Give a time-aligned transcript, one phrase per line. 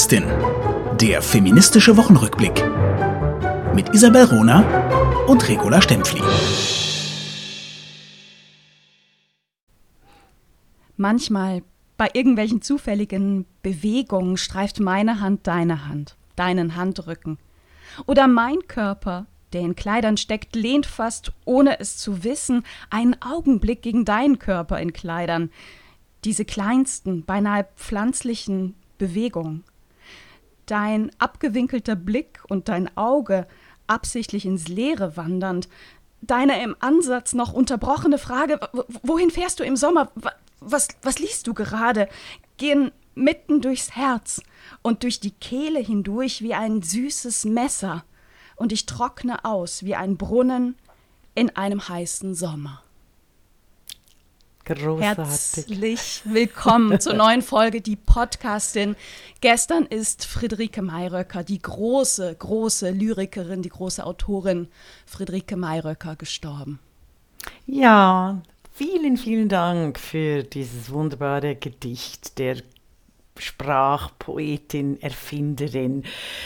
[0.00, 2.64] Feministastin, der feministische Wochenrückblick
[3.74, 6.22] mit Isabel Rona und Regula Stempfli.
[10.96, 11.62] Manchmal
[11.98, 17.36] bei irgendwelchen zufälligen Bewegungen streift meine Hand deine Hand, deinen Handrücken.
[18.06, 23.82] Oder mein Körper, der in Kleidern steckt, lehnt fast, ohne es zu wissen, einen Augenblick
[23.82, 25.50] gegen deinen Körper in Kleidern.
[26.24, 29.64] Diese kleinsten, beinahe pflanzlichen Bewegungen.
[30.70, 33.48] Dein abgewinkelter Blick und dein Auge,
[33.88, 35.68] absichtlich ins Leere wandernd,
[36.20, 38.60] deine im Ansatz noch unterbrochene Frage,
[39.02, 40.12] wohin fährst du im Sommer?
[40.60, 42.08] Was, was liest du gerade?
[42.56, 44.42] Gehen mitten durchs Herz
[44.82, 48.04] und durch die Kehle hindurch wie ein süßes Messer,
[48.54, 50.76] und ich trockne aus wie ein Brunnen
[51.34, 52.80] in einem heißen Sommer.
[54.64, 55.02] Großartig.
[55.02, 58.94] Herzlich willkommen zur neuen Folge Die Podcastin.
[59.40, 64.68] Gestern ist Friederike Mayröcker, die große, große Lyrikerin, die große Autorin
[65.06, 66.78] Friederike Mayröcker gestorben.
[67.66, 72.56] Ja, vielen, vielen Dank für dieses wunderbare Gedicht der
[73.40, 76.04] Sprachpoetin, Erfinderin.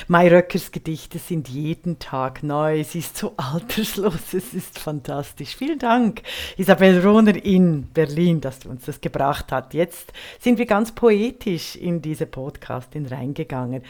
[0.09, 2.85] Mayröckers Gedichte sind jeden Tag neu.
[2.85, 5.57] Sie ist so alterslos, es ist fantastisch.
[5.57, 6.23] Vielen Dank,
[6.57, 9.75] Isabel Rohner in Berlin, dass du uns das gebracht hast.
[9.75, 13.83] Jetzt sind wir ganz poetisch in diese Podcastin reingegangen.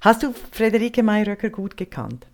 [0.00, 2.26] Hast du Frederike Mayröcker gut gekannt?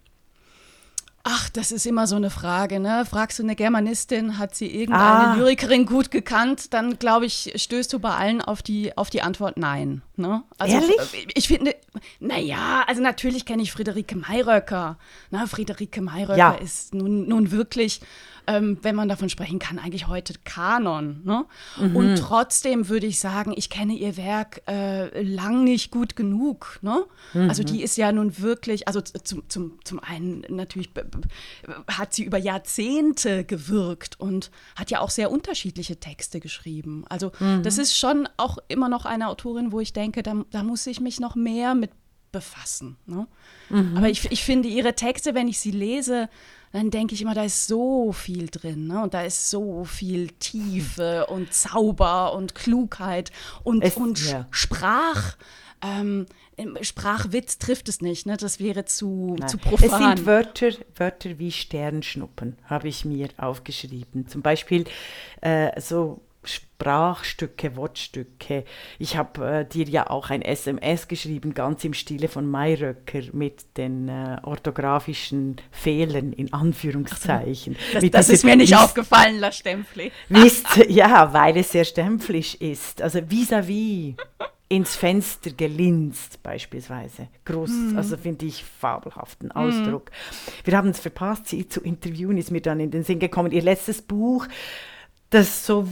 [1.28, 3.05] Ach, das ist immer so eine Frage, ne?
[3.05, 5.34] Fragst du eine Germanistin, hat sie irgendeine ah.
[5.34, 9.56] Lyrikerin gut gekannt, dann glaube ich, stößt du bei allen auf die, auf die Antwort
[9.56, 10.02] Nein.
[10.17, 10.42] Ne?
[10.59, 11.28] Also, Ehrlich?
[11.34, 11.75] Ich finde,
[12.20, 14.98] naja, also natürlich kenne ich Friederike Mayröcker.
[15.31, 15.47] Ne?
[15.47, 16.53] Friederike Mayröcker ja.
[16.53, 18.00] ist nun, nun wirklich
[18.47, 21.23] ähm, wenn man davon sprechen kann, eigentlich heute Kanon.
[21.25, 21.45] Ne?
[21.78, 21.97] Mhm.
[21.97, 26.78] Und trotzdem würde ich sagen, ich kenne ihr Werk äh, lang nicht gut genug.
[26.83, 27.05] Ne?
[27.34, 27.48] Mhm.
[27.48, 30.91] Also die ist ja nun wirklich, also zum, zum, zum einen natürlich
[31.89, 37.05] hat sie über Jahrzehnte gewirkt und hat ja auch sehr unterschiedliche Texte geschrieben.
[37.08, 37.63] Also mhm.
[37.63, 41.00] das ist schon auch immer noch eine Autorin, wo ich denke, da, da muss ich
[41.00, 41.90] mich noch mehr mit
[42.33, 42.96] befassen.
[43.06, 43.27] Ne?
[43.70, 43.96] Mhm.
[43.96, 46.28] Aber ich, ich finde ihre Texte, wenn ich sie lese,
[46.72, 48.86] dann denke ich immer, da ist so viel drin.
[48.86, 49.02] Ne?
[49.02, 53.33] Und da ist so viel Tiefe und Zauber und Klugheit
[53.64, 54.46] und, es, und ja.
[54.50, 55.36] Sprach.
[55.83, 56.27] Ähm,
[56.80, 58.39] Sprachwitz trifft es nicht, ne?
[58.39, 59.84] das wäre zu, zu profan.
[59.84, 64.27] Es sind Wörter, Wörter wie Sternschnuppen, habe ich mir aufgeschrieben.
[64.27, 64.86] Zum Beispiel
[65.42, 68.64] äh, so Sprachstücke, Wortstücke.
[68.98, 73.77] Ich habe äh, dir ja auch ein SMS geschrieben, ganz im Stile von Mayröcker mit
[73.77, 77.77] den äh, orthografischen Fehlern in Anführungszeichen.
[77.92, 80.12] Das, das ist mir nicht aufgefallen, La Stempfli.
[80.29, 83.02] Wisst, ja, weil es sehr stempflisch ist.
[83.02, 84.14] Also vis-à-vis.
[84.14, 84.17] -vis
[84.68, 87.28] ins Fenster gelinst beispielsweise.
[87.45, 87.96] Groß, mm.
[87.96, 90.11] also finde ich fabelhaften Ausdruck.
[90.11, 90.67] Mm.
[90.67, 93.52] Wir haben es verpasst, sie zu interviewen, ist mir dann in den Sinn gekommen.
[93.52, 94.46] Ihr letztes Buch,
[95.30, 95.89] das so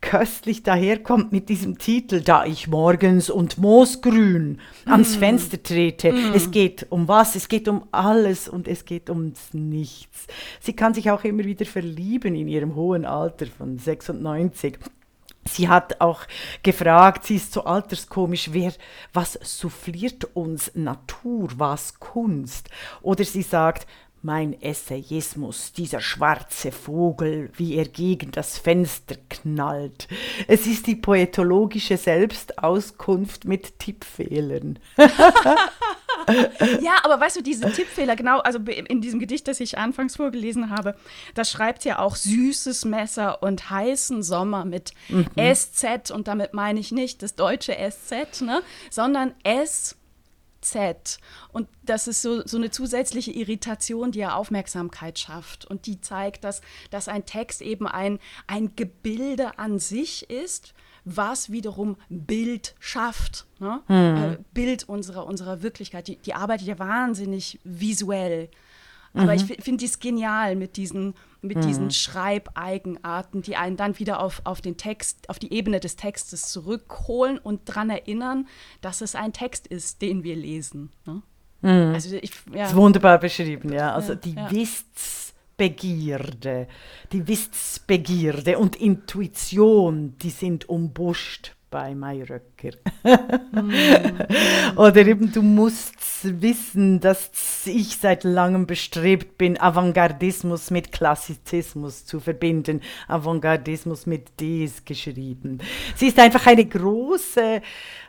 [0.00, 5.18] köstlich daherkommt mit diesem Titel, da ich morgens und moosgrün ans mm.
[5.18, 6.12] Fenster trete.
[6.12, 6.34] Mm.
[6.34, 7.36] Es geht um was?
[7.36, 10.26] Es geht um alles und es geht ums Nichts.
[10.60, 14.78] Sie kann sich auch immer wieder verlieben in ihrem hohen Alter von 96.
[15.44, 16.22] Sie hat auch
[16.62, 18.72] gefragt, sie ist so alterskomisch, wer,
[19.12, 22.68] was souffliert uns Natur, was Kunst?
[23.00, 23.86] Oder sie sagt,
[24.22, 30.08] mein Essayismus, dieser schwarze Vogel, wie er gegen das Fenster knallt.
[30.46, 34.78] Es ist die poetologische Selbstauskunft mit Tippfehlern.
[36.80, 40.70] ja, aber weißt du, diese Tippfehler, genau, also in diesem Gedicht, das ich anfangs vorgelesen
[40.70, 40.94] habe,
[41.34, 45.26] da schreibt ja auch süßes Messer und heißen Sommer mit mhm.
[45.36, 49.96] SZ und damit meine ich nicht das deutsche SZ, ne, sondern S
[50.60, 51.18] Z.
[51.52, 55.64] Und das ist so, so eine zusätzliche Irritation, die ja Aufmerksamkeit schafft.
[55.64, 56.60] Und die zeigt, dass,
[56.90, 63.46] dass ein Text eben ein, ein Gebilde an sich ist, was wiederum Bild schafft.
[63.58, 63.80] Ne?
[63.88, 63.94] Mhm.
[63.94, 66.08] Äh, Bild unserer, unserer Wirklichkeit.
[66.08, 68.50] Die, die arbeitet ja wahnsinnig visuell.
[69.14, 69.38] Aber mhm.
[69.38, 71.62] ich finde dies genial mit diesen, mit mhm.
[71.62, 76.52] diesen Schreibeigenarten, die einen dann wieder auf, auf den Text, auf die Ebene des Textes
[76.52, 78.46] zurückholen und daran erinnern,
[78.80, 80.92] dass es ein Text ist, den wir lesen.
[81.06, 81.22] Ne?
[81.62, 81.94] Mhm.
[81.94, 82.60] Also ich, ja.
[82.60, 83.92] Das ist wunderbar beschrieben, ja.
[83.94, 84.48] Also die ja.
[84.50, 86.68] Wissensbegierde,
[87.12, 91.94] die Wissensbegierde und Intuition, die sind umbuscht bei
[92.60, 92.78] Mayröcker.
[93.52, 94.78] mm.
[94.78, 97.30] Oder eben, du musst wissen, dass
[97.66, 102.80] ich seit langem bestrebt bin, Avantgardismus mit Klassizismus zu verbinden.
[103.08, 105.58] Avantgardismus mit Ds geschrieben.
[105.96, 107.62] Sie ist einfach eine große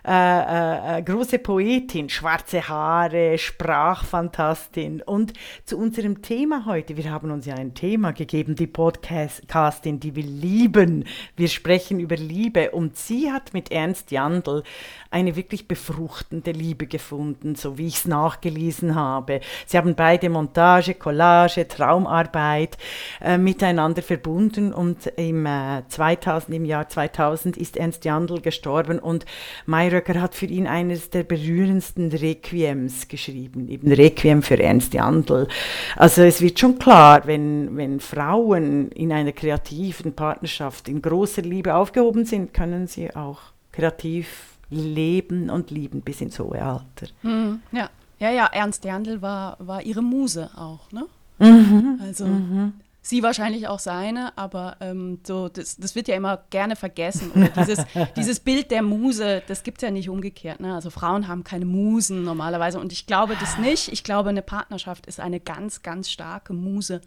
[0.04, 5.04] äh, äh, große Poetin, schwarze Haare, Sprachfantastin.
[5.04, 5.34] Und
[5.64, 10.24] zu unserem Thema heute, wir haben uns ja ein Thema gegeben, die Podcastin, die wir
[10.24, 11.06] lieben.
[11.36, 14.64] Wir sprechen über Liebe und sie hat mit Ernst Jandl
[15.10, 19.42] eine wirklich befruchtende Liebe gefunden, so wie ich es nachgelesen habe.
[19.66, 22.78] Sie haben beide Montage, Collage, Traumarbeit
[23.20, 29.26] äh, miteinander verbunden und im, äh, 2000, im Jahr 2000 ist Ernst Jandl gestorben und
[29.66, 35.50] Mayröcker hat für ihn eines der berührendsten Requiems geschrieben, eben Requiem für Ernst Jandl.
[35.98, 41.76] Also es wird schon klar, wenn, wenn Frauen in einer kreativen Partnerschaft in großer Liebe
[41.76, 47.08] aufgehoben sind, können sie auch kreativ leben und lieben bis ins hohe Alter.
[47.22, 47.90] Mhm, ja.
[48.20, 51.06] ja, ja, Ernst Jandl war, war ihre Muse auch, ne?
[51.40, 52.74] Mhm, also mhm.
[53.02, 57.32] sie wahrscheinlich auch seine, aber ähm, so, das, das wird ja immer gerne vergessen.
[57.32, 57.84] Oder dieses,
[58.16, 60.60] dieses Bild der Muse, das gibt es ja nicht umgekehrt.
[60.60, 60.74] Ne?
[60.74, 63.92] Also Frauen haben keine Musen normalerweise und ich glaube das nicht.
[63.92, 67.02] Ich glaube, eine Partnerschaft ist eine ganz, ganz starke Muse.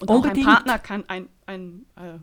[0.00, 0.46] Und Unbedingt.
[0.46, 2.18] auch ein Partner kann ein, ein äh,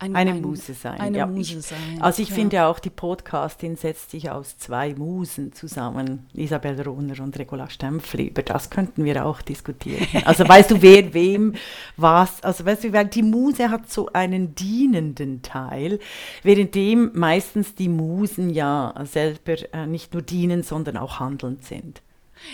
[0.00, 1.00] ein, eine ein, Muse sein.
[1.00, 1.98] Eine ja, Muse sein.
[2.00, 2.34] also ich ja.
[2.36, 8.28] finde auch, die Podcastin setzt sich aus zwei Musen zusammen, Isabel Rohner und Regula Stempfli.
[8.28, 10.06] Über das könnten wir auch diskutieren.
[10.24, 11.54] Also weißt du, wer wem
[11.96, 15.98] was, also weißt du, weil die Muse hat so einen dienenden Teil,
[16.44, 22.02] währenddem meistens die Musen ja selber äh, nicht nur dienen, sondern auch handelnd sind.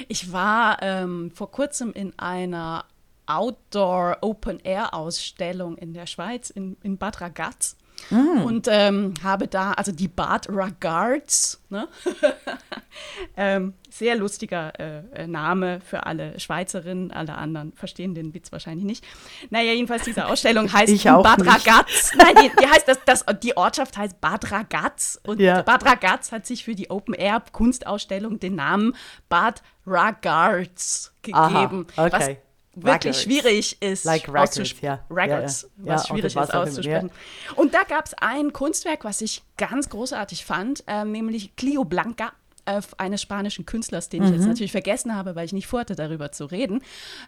[0.09, 2.87] Ich war ähm, vor kurzem in einer
[3.27, 7.77] Outdoor Open Air Ausstellung in der Schweiz, in, in Bad Ragaz.
[8.11, 8.43] Mm.
[8.45, 11.89] Und ähm, habe da, also die Bad Ragaz, ne?
[13.37, 18.85] ähm, sehr lustiger äh, äh, Name für alle Schweizerinnen, alle anderen verstehen den Witz wahrscheinlich
[18.85, 19.05] nicht.
[19.51, 21.51] Naja, jedenfalls diese Ausstellung heißt Bad nicht.
[21.51, 22.13] Ragaz.
[22.17, 25.63] Nein, die, die heißt das, das, die Ortschaft heißt Bad Ragaz und ja.
[25.63, 28.95] Bad Ragaz hat sich für die Open Air Kunstausstellung den Namen
[29.29, 31.87] Bad Ragaz gegeben.
[31.97, 32.39] Aha, okay
[32.77, 35.01] wirklich schwierig ist, like records, ja.
[35.11, 35.95] records ja, ja.
[35.95, 37.11] was schwierig ist auszusprechen.
[37.57, 42.33] Und da gab es ein Kunstwerk, was ich ganz großartig fand, äh, nämlich Clio Blanca
[42.67, 44.27] äh, eines spanischen Künstlers, den mhm.
[44.27, 44.49] ich jetzt mhm.
[44.49, 46.83] natürlich vergessen habe, weil ich nicht vorhatte, darüber zu reden.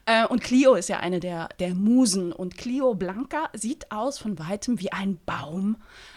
[0.06, 2.32] Äh, und Clio ist ja eine der, der Musen.
[2.32, 5.76] Und Clio Blanca sieht aus von weitem wie ein Baum,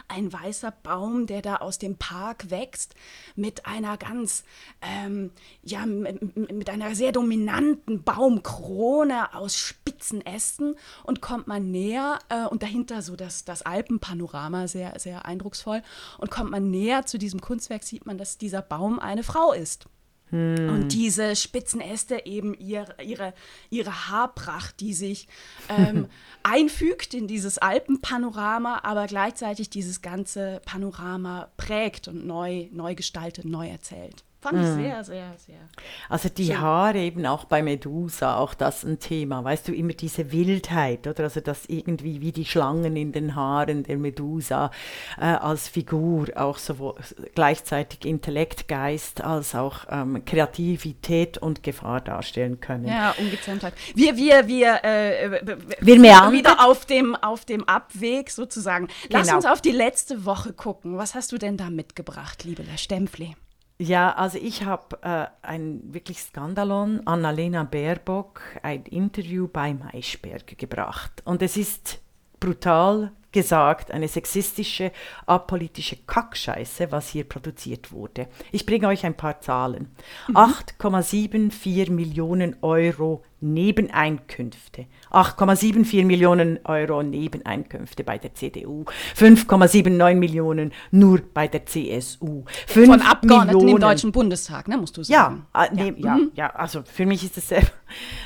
[0.10, 2.96] ein weißer Baum, der da aus dem Park wächst,
[3.36, 4.44] mit einer ganz,
[4.82, 5.32] ähm,
[5.64, 12.64] ja, mit, einer sehr dominanten Baumkrone aus spitzen Ästen und kommt man näher äh, und
[12.64, 15.82] dahinter so das, das Alpenpanorama, sehr, sehr eindrucksvoll.
[16.18, 19.88] Und kommt man näher zu diesem Kunstwerk, sieht man, dass dieser Baum eine Frau ist.
[20.30, 20.70] Hm.
[20.70, 23.34] Und diese spitzen Äste eben ihr, ihre,
[23.70, 25.28] ihre Haarpracht, die sich
[25.70, 26.08] ähm,
[26.44, 33.68] einfügt in dieses Alpenpanorama, aber gleichzeitig dieses ganze Panorama prägt und neu, neu gestaltet, neu
[33.68, 34.24] erzählt.
[34.42, 34.76] Fand ich mhm.
[34.76, 35.60] sehr, sehr, sehr.
[36.08, 36.62] Also die schön.
[36.62, 39.44] Haare eben auch bei Medusa, auch das ein Thema.
[39.44, 41.24] Weißt du, immer diese Wildheit, oder?
[41.24, 44.72] Also das irgendwie wie die Schlangen in den Haaren der Medusa
[45.20, 46.96] äh, als Figur auch so
[47.36, 52.88] gleichzeitig Intellekt, Geist als auch ähm, Kreativität und Gefahr darstellen können.
[52.88, 53.74] Ja, Ungezähmtheit.
[53.94, 55.42] Wir, wir, wir, äh,
[55.82, 56.32] wir meandern.
[56.32, 58.88] wieder auf dem, auf dem Abweg sozusagen.
[59.10, 59.36] Lass genau.
[59.36, 60.98] uns auf die letzte Woche gucken.
[60.98, 63.36] Was hast du denn da mitgebracht, liebe Stempfli?
[63.82, 71.22] Ja, also ich habe äh, ein wirklich Skandalon, Annalena Baerbock, ein Interview bei Maischberger gebracht.
[71.24, 72.02] Und es ist
[72.42, 74.92] brutal gesagt, eine sexistische,
[75.26, 78.28] apolitische Kackscheiße, was hier produziert wurde.
[78.52, 79.96] Ich bringe euch ein paar Zahlen.
[80.28, 80.36] Mhm.
[80.36, 84.86] 8,74 Millionen Euro Nebeneinkünfte.
[85.12, 88.86] 8,74 Millionen Euro Nebeneinkünfte bei der CDU,
[89.18, 92.44] 5,79 Millionen nur bei der CSU.
[92.68, 95.46] Von Abgeordneten Millionen, im Deutschen Bundestag, ne, musst du sagen.
[95.54, 96.16] Ja, äh, ne, ja.
[96.16, 96.32] Mhm.
[96.36, 97.64] ja, also für mich ist es sehr.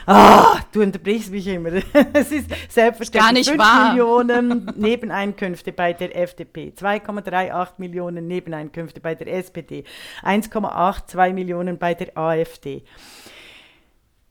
[0.06, 1.70] Ah, du unterbrichst mich immer.
[2.14, 3.12] es ist selbstverständlich.
[3.24, 3.90] Gar nicht 5 wahr.
[3.94, 9.86] Millionen Nebeneinkünfte bei der FDP, 2,38 Millionen Nebeneinkünfte bei der SPD,
[10.24, 12.84] 1,82 Millionen bei der AfD.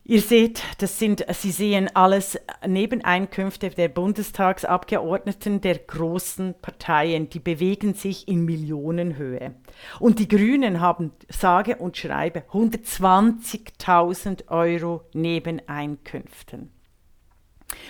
[0.05, 7.95] Ihr seht, das sind, Sie sehen alles Nebeneinkünfte der Bundestagsabgeordneten der großen Parteien, die bewegen
[7.95, 9.55] sich in Millionenhöhe.
[10.01, 16.73] Und die Grünen haben sage und schreibe 120.000 Euro Nebeneinkünften.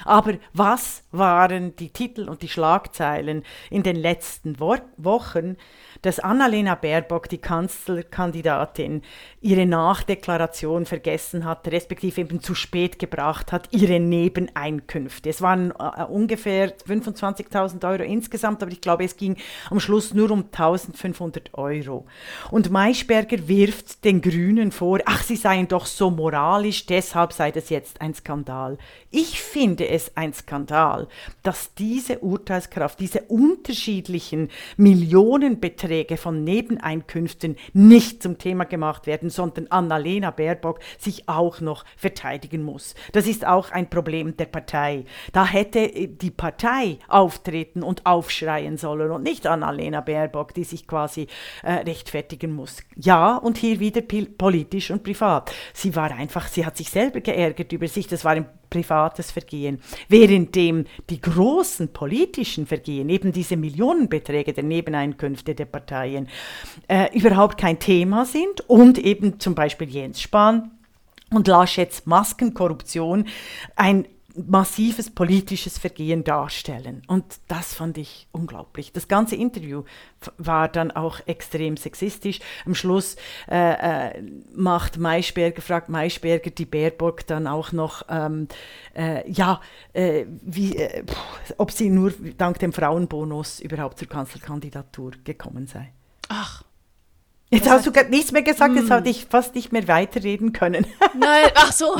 [0.04, 5.56] Aber was waren die Titel und die Schlagzeilen in den letzten Wo Wochen?
[6.02, 9.02] dass Annalena Baerbock, die Kanzlerkandidatin,
[9.40, 15.30] ihre Nachdeklaration vergessen hat, respektive eben zu spät gebracht hat, ihre Nebeneinkünfte.
[15.30, 19.36] Es waren äh, ungefähr 25.000 Euro insgesamt, aber ich glaube, es ging
[19.70, 22.06] am Schluss nur um 1.500 Euro.
[22.50, 27.70] Und Maischberger wirft den Grünen vor, ach, sie seien doch so moralisch, deshalb sei das
[27.70, 28.76] jetzt ein Skandal.
[29.10, 31.08] Ich finde es ein Skandal,
[31.42, 40.30] dass diese Urteilskraft, diese unterschiedlichen Millionenbeträge, von Nebeneinkünften nicht zum Thema gemacht werden, sondern Annalena
[40.30, 42.94] Baerbock sich auch noch verteidigen muss.
[43.12, 45.04] Das ist auch ein Problem der Partei.
[45.32, 51.26] Da hätte die Partei auftreten und aufschreien sollen und nicht Annalena Baerbock, die sich quasi
[51.62, 52.78] äh, rechtfertigen muss.
[52.96, 55.52] Ja, und hier wieder politisch und privat.
[55.72, 58.06] Sie war einfach, sie hat sich selber geärgert über sich.
[58.06, 65.54] Das war ein privates Vergehen, währenddem die großen politischen Vergehen, eben diese Millionenbeträge der Nebeneinkünfte
[65.54, 66.28] der Parteien,
[66.88, 68.62] äh, überhaupt kein Thema sind.
[68.68, 70.70] Und eben zum Beispiel Jens Spahn
[71.30, 73.26] und Laschets Maskenkorruption
[73.76, 77.02] ein massives politisches Vergehen darstellen.
[77.06, 78.92] Und das fand ich unglaublich.
[78.92, 79.84] Das ganze Interview
[80.38, 82.40] war dann auch extrem sexistisch.
[82.64, 83.16] Am Schluss
[83.50, 84.22] äh, äh,
[84.54, 88.48] macht Maischberger, fragt Maischberger die Baerbock dann auch noch, ähm,
[88.94, 89.60] äh, ja,
[89.92, 91.04] äh, wie, äh,
[91.58, 95.92] ob sie nur dank dem Frauenbonus überhaupt zur Kanzlerkandidatur gekommen sei.
[96.28, 96.64] Ach.
[97.52, 98.90] Jetzt hast du nichts mehr gesagt, jetzt hm.
[98.90, 100.86] hatte ich fast nicht mehr weiterreden können.
[101.14, 101.98] Nein, ach so.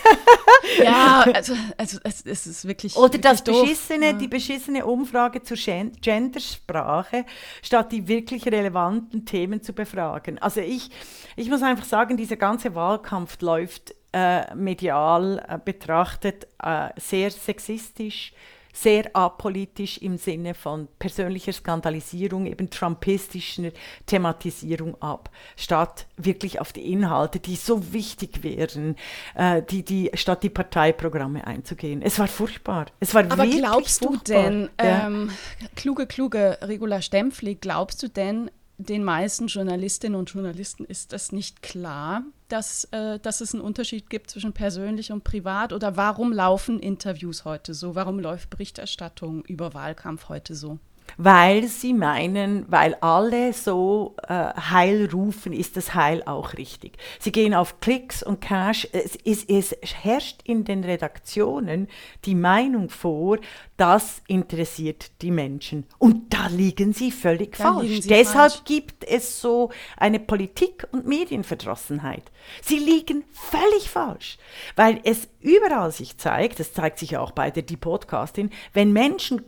[0.84, 2.94] ja, also, also es, es, ist wirklich.
[2.94, 4.12] Oder wirklich das beschissene, ja.
[4.12, 5.56] die beschissene Umfrage zur
[6.02, 7.24] Gendersprache,
[7.62, 10.38] statt die wirklich relevanten Themen zu befragen.
[10.40, 10.90] Also ich,
[11.36, 18.34] ich muss einfach sagen, dieser ganze Wahlkampf läuft äh, medial äh, betrachtet äh, sehr sexistisch
[18.76, 23.70] sehr apolitisch im Sinne von persönlicher Skandalisierung, eben trumpistischer
[24.04, 28.96] Thematisierung ab, statt wirklich auf die Inhalte, die so wichtig wären,
[29.34, 32.02] äh, die, die, statt die Parteiprogramme einzugehen.
[32.02, 32.86] Es war furchtbar.
[33.00, 34.42] Es war Aber glaubst du furchtbar.
[34.42, 35.06] denn, ja.
[35.06, 35.30] ähm,
[35.74, 41.62] kluge, kluge Regula Stempfli, glaubst du denn, den meisten Journalistinnen und Journalisten ist das nicht
[41.62, 45.72] klar, dass, äh, dass es einen Unterschied gibt zwischen persönlich und privat?
[45.72, 47.94] Oder warum laufen Interviews heute so?
[47.94, 50.78] Warum läuft Berichterstattung über Wahlkampf heute so?
[51.16, 56.98] Weil sie meinen, weil alle so äh, Heil rufen, ist das Heil auch richtig.
[57.18, 58.88] Sie gehen auf Klicks und Cash.
[58.92, 61.88] Es, es, es herrscht in den Redaktionen
[62.24, 63.38] die Meinung vor,
[63.76, 65.86] das interessiert die Menschen.
[65.98, 68.02] Und da liegen sie völlig da falsch.
[68.02, 68.64] Sie Deshalb falsch.
[68.64, 72.30] gibt es so eine Politik- und Medienverdrossenheit.
[72.62, 74.38] Sie liegen völlig falsch,
[74.76, 79.42] weil es überall sich zeigt, das zeigt sich auch bei der Die Podcastin, wenn Menschen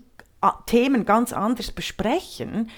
[0.67, 2.71] Themen ganz anders besprechen,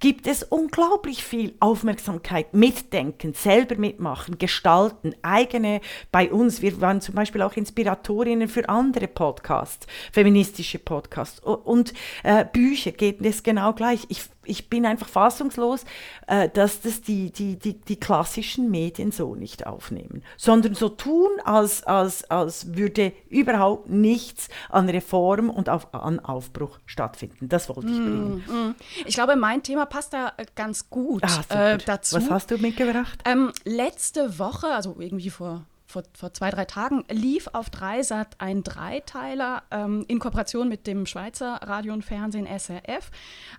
[0.00, 5.80] gibt es unglaublich viel Aufmerksamkeit, Mitdenken, selber mitmachen, gestalten, eigene
[6.12, 6.62] bei uns.
[6.62, 13.20] Wir waren zum Beispiel auch Inspiratorinnen für andere Podcasts, feministische Podcasts und äh, Bücher geht
[13.24, 14.06] es genau gleich.
[14.08, 15.84] Ich ich bin einfach fassungslos,
[16.26, 21.30] äh, dass das die, die, die, die klassischen Medien so nicht aufnehmen, sondern so tun,
[21.44, 27.48] als, als, als würde überhaupt nichts an Reform und auf, an Aufbruch stattfinden.
[27.48, 28.44] Das wollte ich bringen.
[28.46, 28.74] Mm, mm.
[29.06, 32.16] Ich glaube, mein Thema passt da äh, ganz gut ah, äh, dazu.
[32.16, 33.20] Was hast du mitgebracht?
[33.24, 38.62] Ähm, letzte Woche, also irgendwie vor vor, vor zwei, drei Tagen lief auf Dreisat ein
[38.62, 43.10] Dreiteiler ähm, in Kooperation mit dem Schweizer Radio und Fernsehen SRF.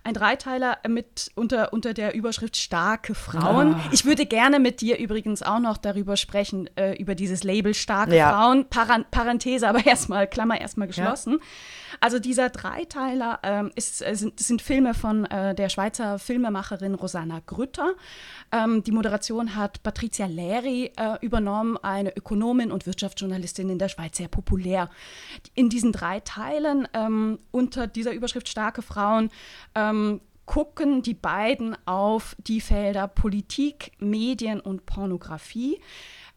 [0.04, 3.74] Ein Dreiteiler mit unter, unter der Überschrift Starke Frauen.
[3.74, 3.80] Ah.
[3.90, 8.14] Ich würde gerne mit dir übrigens auch noch darüber sprechen, äh, über dieses Label Starke
[8.14, 8.30] ja.
[8.30, 8.68] Frauen.
[8.68, 11.38] Paran Parenthese, aber erstmal, Klammer erstmal geschlossen.
[11.40, 11.89] Ja.
[12.00, 17.40] Also dieser Dreiteiler ähm, ist, äh, sind, sind, Filme von äh, der Schweizer Filmemacherin Rosanna
[17.44, 17.94] Grütter.
[18.50, 24.16] Ähm, die Moderation hat Patricia Leri äh, übernommen, eine Ökonomin und Wirtschaftsjournalistin in der Schweiz,
[24.16, 24.88] sehr populär.
[25.54, 29.30] In diesen drei Teilen ähm, unter dieser Überschrift Starke Frauen
[29.74, 35.80] ähm, gucken die beiden auf die Felder Politik, Medien und Pornografie.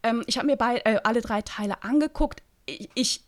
[0.04, 2.42] Ähm, ich habe mir bei, äh, alle drei Teile angeguckt.
[2.66, 3.23] Ich, ich,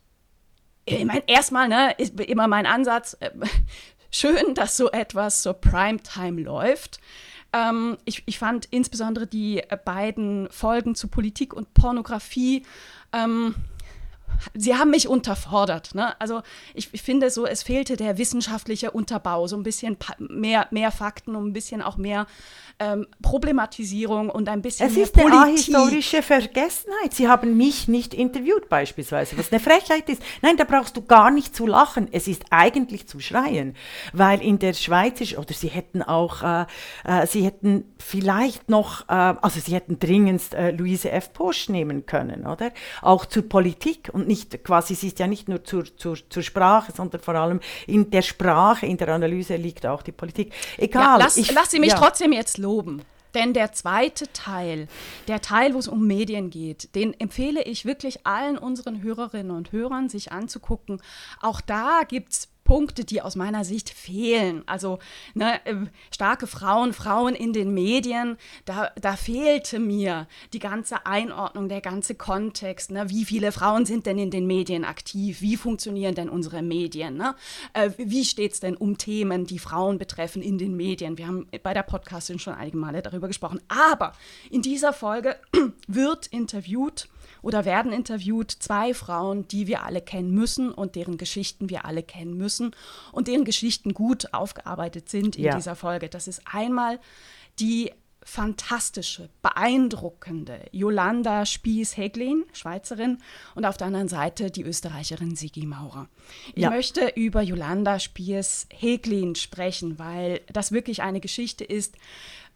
[0.87, 3.31] ich meine, erstmal ne, ist immer mein Ansatz, äh,
[4.11, 7.01] schön, dass so etwas zur Primetime läuft.
[7.53, 12.65] Ähm, ich, ich, fand insbesondere die äh, beiden Folgen zu Politik und Pornografie
[13.13, 13.55] ähm,
[14.55, 15.95] sie haben mich unterfordert.
[15.95, 16.19] Ne?
[16.21, 16.43] Also
[16.75, 21.37] ich, ich, finde so, es fehlte der wissenschaftliche Unterbau, so ein bisschen mehr, mehr Fakten
[21.37, 22.27] und ein bisschen auch mehr
[22.79, 25.35] ähm, Problematisierung und ein bisschen es mehr ist Politik.
[25.35, 27.15] eine historische Vergessenheit.
[27.15, 30.23] Sie haben mich nicht interviewt beispielsweise, was eine Frechheit ist.
[30.43, 32.09] Nein, da brauchst du gar nicht zu lachen.
[32.13, 33.75] Es ist eigentlich zu schreien,
[34.13, 36.67] weil in der Schweiz ist, oder sie hätten auch, äh,
[37.05, 41.33] äh, sie hätten vielleicht noch, äh, also sie hätten dringendst äh, Luise F.
[41.33, 42.73] Posch nehmen können, oder?
[43.01, 46.93] Auch zur Politik und nicht quasi, sie ist ja nicht nur zur, zur, zur Sprache,
[46.95, 50.53] sondern vor allem in der Sprache, in der Analyse liegt auch die Politik.
[50.77, 51.03] Egal.
[51.03, 51.99] Ja, lass, ich, lass sie mich ja.
[51.99, 53.03] trotzdem jetzt loben.
[53.35, 54.89] Denn der zweite Teil,
[55.29, 59.73] der Teil, wo es um Medien geht, den empfehle ich wirklich allen unseren Hörerinnen und
[59.73, 61.03] Hörern, sich anzugucken.
[61.43, 64.63] Auch da gibt es Punkte, die aus meiner Sicht fehlen.
[64.67, 64.99] Also
[65.35, 71.69] ne, ähm, starke Frauen, Frauen in den Medien, da, da fehlte mir die ganze Einordnung,
[71.69, 72.91] der ganze Kontext.
[72.91, 73.09] Ne?
[73.09, 75.41] Wie viele Frauen sind denn in den Medien aktiv?
[75.41, 77.17] Wie funktionieren denn unsere Medien?
[77.17, 77.35] Ne?
[77.73, 81.17] Äh, wie steht es denn um Themen, die Frauen betreffen in den Medien?
[81.17, 83.61] Wir haben bei der Podcastin schon einige Male darüber gesprochen.
[83.69, 84.13] Aber
[84.51, 85.37] in dieser Folge
[85.87, 87.09] wird interviewt
[87.47, 92.03] oder werden interviewt zwei Frauen, die wir alle kennen müssen und deren Geschichten wir alle
[92.03, 92.75] kennen müssen
[93.13, 95.55] und deren Geschichten gut aufgearbeitet sind in ja.
[95.55, 96.09] dieser Folge.
[96.09, 96.99] Das ist einmal
[97.61, 97.93] die
[98.25, 103.19] fantastische, beeindruckende Jolanda Spies-Heglin, Schweizerin,
[103.55, 106.09] und auf der anderen Seite die Österreicherin Sigi Maurer.
[106.53, 106.71] Ich ja.
[106.71, 111.95] möchte über Jolanda Spies-Heglin sprechen, weil das wirklich eine Geschichte ist,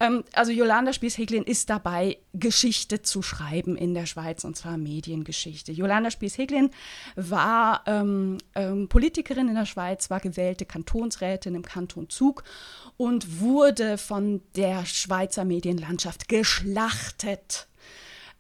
[0.01, 5.73] ähm, also Jolanda Spies-Heglin ist dabei, Geschichte zu schreiben in der Schweiz, und zwar Mediengeschichte.
[5.73, 6.71] Jolanda Spies-Heglin
[7.17, 12.45] war ähm, ähm, Politikerin in der Schweiz, war gewählte Kantonsrätin im Kanton Zug
[12.97, 17.69] und wurde von der Schweizer Medienlandschaft geschlachtet.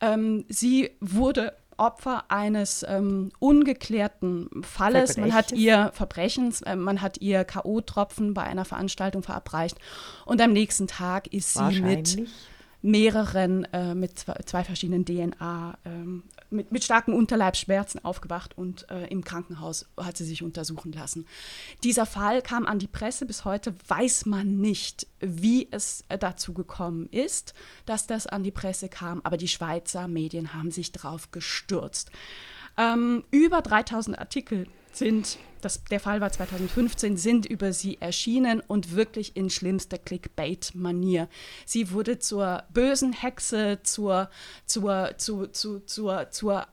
[0.00, 5.16] Ähm, sie wurde Opfer eines ähm, ungeklärten Falles.
[5.16, 9.78] Man hat ihr Verbrechens, äh, man hat ihr K.O.-Tropfen bei einer Veranstaltung verabreicht
[10.26, 12.28] und am nächsten Tag ist sie mit
[12.82, 19.06] mehreren, äh, mit zwei, zwei, verschiedenen DNA, ähm, mit, mit, starken Unterleibsschmerzen aufgewacht und äh,
[19.08, 21.26] im Krankenhaus hat sie sich untersuchen lassen.
[21.84, 23.26] Dieser Fall kam an die Presse.
[23.26, 28.50] Bis heute weiß man nicht, wie es äh, dazu gekommen ist, dass das an die
[28.50, 32.10] Presse kam, aber die Schweizer Medien haben sich darauf gestürzt.
[32.78, 38.94] Ähm, über 3000 Artikel sind, das, der Fall war 2015, sind über sie erschienen und
[38.94, 41.28] wirklich in schlimmster Clickbait-Manier.
[41.66, 44.30] Sie wurde zur bösen Hexe, zur,
[44.66, 46.66] zur, zu, zu, zur, zur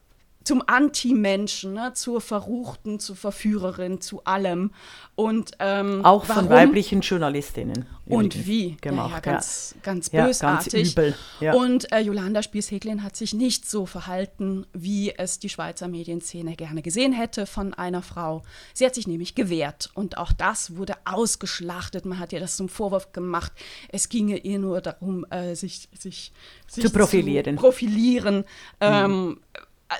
[0.48, 4.72] zum Anti-Menschen, ne, zur Verruchten, zur Verführerin, zu allem.
[5.16, 6.50] Und, ähm, Auch von warum?
[6.50, 7.86] weiblichen Journalistinnen.
[8.06, 8.78] Und wie?
[8.80, 9.10] Gemacht.
[9.10, 9.82] Ja, ja, ganz, ja.
[9.84, 10.74] ganz bösartig.
[10.74, 11.16] Ja, ganz übel.
[11.54, 16.82] Und äh, Jolanda Spies-Heglin hat sich nicht so verhalten, wie es die Schweizer Medienszene gerne
[16.82, 18.44] gesehen hätte von einer Frau.
[18.74, 19.90] Sie hat sich nämlich gewehrt.
[19.96, 22.06] Und auch das wurde ausgeschlachtet.
[22.06, 23.52] Man hat ihr das zum Vorwurf gemacht.
[23.90, 26.32] Es ginge ihr nur darum, äh, sich, sich,
[26.68, 27.58] sich, zu profilieren.
[27.58, 28.46] Zu profilieren.
[28.80, 29.38] Ähm, mhm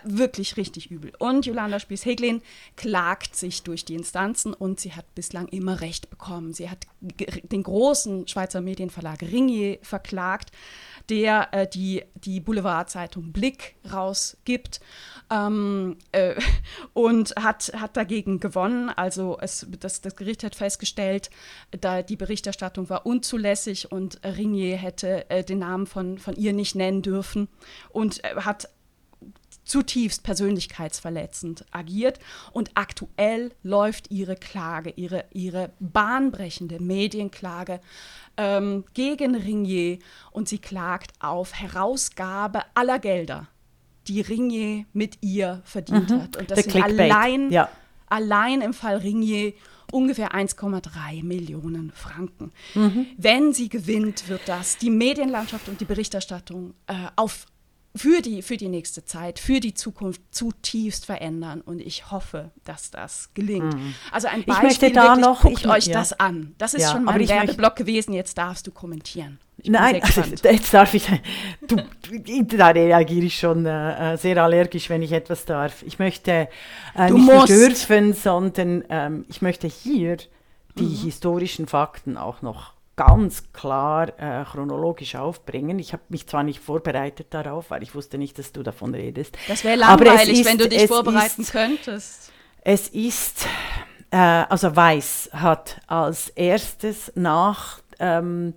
[0.04, 1.14] wirklich richtig übel.
[1.18, 2.42] Und Jolanda Spies-Heglin
[2.76, 6.54] klagt sich durch die Instanzen und sie hat bislang immer Recht bekommen.
[6.54, 10.52] Sie hat den großen Schweizer Medienverlag Ringier verklagt,
[11.10, 14.82] der äh, die, die Boulevardzeitung Blick rausgibt
[15.32, 16.36] ähm, äh,
[16.94, 18.90] und hat, hat dagegen gewonnen.
[18.90, 21.30] Also es, das, das Gericht hat festgestellt,
[21.72, 26.76] da die Berichterstattung war unzulässig und Ringier hätte äh, den Namen von, von ihr nicht
[26.76, 27.48] nennen dürfen
[27.90, 28.70] und äh, hat
[29.68, 32.20] zutiefst persönlichkeitsverletzend agiert.
[32.52, 37.80] Und aktuell läuft ihre Klage, ihre, ihre bahnbrechende Medienklage
[38.38, 40.00] ähm, gegen Ringier
[40.32, 43.48] und sie klagt auf Herausgabe aller Gelder,
[44.08, 46.22] die Ringier mit ihr verdient mhm.
[46.22, 46.38] hat.
[46.38, 47.70] Und das sind allein, ja.
[48.08, 49.54] allein im Fall Ringier
[49.92, 52.52] ungefähr 1,3 Millionen Franken.
[52.76, 53.08] Mhm.
[53.18, 57.46] Wenn sie gewinnt, wird das die Medienlandschaft und die Berichterstattung äh, auf
[57.96, 61.62] für die, für die nächste Zeit, für die Zukunft zutiefst verändern.
[61.62, 63.74] Und ich hoffe, dass das gelingt.
[63.74, 63.96] Mhm.
[64.12, 65.94] Also ein Beispiel, ich möchte da wirklich, noch, guckt ich, euch ja.
[65.94, 66.54] das an.
[66.58, 69.40] Das ist ja, schon mein Werbeblock gewesen, jetzt darfst du kommentieren.
[69.64, 71.08] Nein, also, jetzt darf ich,
[71.68, 71.78] du,
[72.58, 75.82] da reagiere ich schon äh, äh, sehr allergisch, wenn ich etwas darf.
[75.84, 76.48] Ich möchte
[76.96, 80.18] äh, nicht nur dürfen, sondern ähm, ich möchte hier
[80.78, 81.04] die mhm.
[81.04, 85.80] historischen Fakten auch noch ganz klar äh, chronologisch aufbringen.
[85.80, 89.38] Ich habe mich zwar nicht vorbereitet darauf, weil ich wusste nicht, dass du davon redest.
[89.48, 92.34] Das wäre langweilig, ist, wenn du dich vorbereiten ist, könntest.
[92.62, 93.46] Es ist,
[94.12, 98.56] äh, also Weiß hat als erstes nach ähm,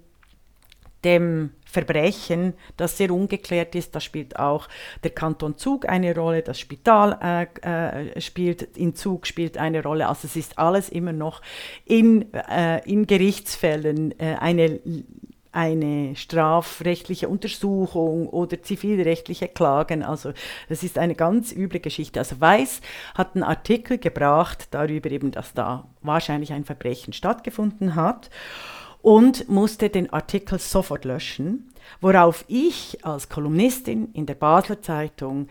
[1.04, 3.94] dem Verbrechen, das sehr ungeklärt ist.
[3.94, 4.68] Da spielt auch
[5.02, 7.18] der Kanton Zug eine Rolle, das Spital
[7.62, 10.08] äh, äh, spielt in Zug spielt eine Rolle.
[10.08, 11.42] Also es ist alles immer noch
[11.84, 14.80] in, äh, in Gerichtsfällen äh, eine
[15.52, 20.04] eine strafrechtliche Untersuchung oder zivilrechtliche Klagen.
[20.04, 20.32] Also
[20.68, 22.20] das ist eine ganz üble Geschichte.
[22.20, 22.80] Also Weiß
[23.14, 28.30] hat einen Artikel gebracht darüber eben, dass da wahrscheinlich ein Verbrechen stattgefunden hat
[29.02, 35.48] und musste den Artikel sofort löschen, worauf ich als Kolumnistin in der Basler Zeitung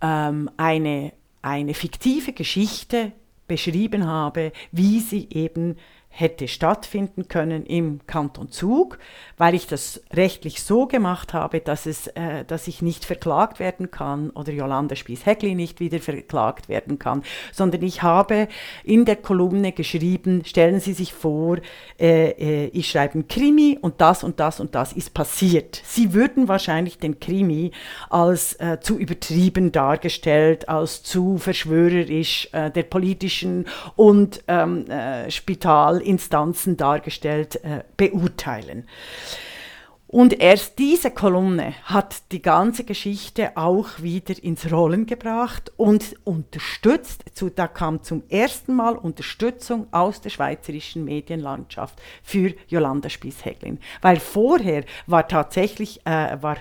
[0.00, 1.12] ähm, eine,
[1.42, 3.12] eine fiktive Geschichte
[3.48, 5.76] beschrieben habe, wie sie eben
[6.14, 8.98] hätte stattfinden können im Kanton Zug,
[9.38, 13.90] weil ich das rechtlich so gemacht habe, dass, es, äh, dass ich nicht verklagt werden
[13.90, 18.48] kann oder Jolanda Spies-Heckli nicht wieder verklagt werden kann, sondern ich habe
[18.84, 21.56] in der Kolumne geschrieben, stellen Sie sich vor,
[21.98, 25.80] äh, äh, ich schreibe ein Krimi und das und das und das ist passiert.
[25.82, 27.72] Sie würden wahrscheinlich den Krimi
[28.10, 33.64] als äh, zu übertrieben dargestellt, als zu verschwörerisch äh, der politischen
[33.96, 38.86] und ähm, äh, Spital Instanzen dargestellt äh, beurteilen.
[40.12, 47.24] Und erst diese Kolumne hat die ganze Geschichte auch wieder ins Rollen gebracht und unterstützt,
[47.32, 53.78] zu, da kam zum ersten Mal Unterstützung aus der schweizerischen Medienlandschaft für Jolanda Spies-Heglin.
[54.02, 56.58] Weil vorher war tatsächlich, äh, war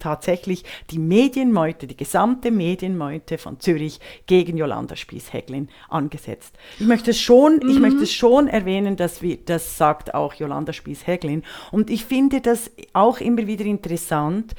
[0.00, 6.56] tatsächlich die Medienmeute, die gesamte Medienmeute von Zürich gegen Jolanda Spies-Heglin angesetzt.
[6.78, 7.70] Ich möchte schon, mhm.
[7.70, 11.44] ich möchte schon erwähnen, dass wir, das sagt auch Jolanda Spies-Heglin.
[11.70, 14.54] Und ich finde das auch immer wieder interessant,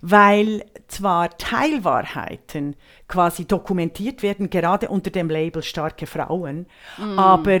[0.00, 2.76] weil zwar Teilwahrheiten
[3.08, 6.66] quasi dokumentiert werden, gerade unter dem Label starke Frauen,
[6.98, 7.18] mhm.
[7.18, 7.60] aber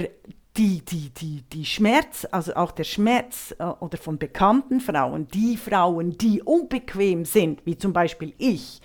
[0.56, 5.56] die, die, die, die Schmerz, also auch der Schmerz äh, oder von bekannten Frauen, die
[5.56, 8.80] Frauen, die unbequem sind, wie zum Beispiel ich,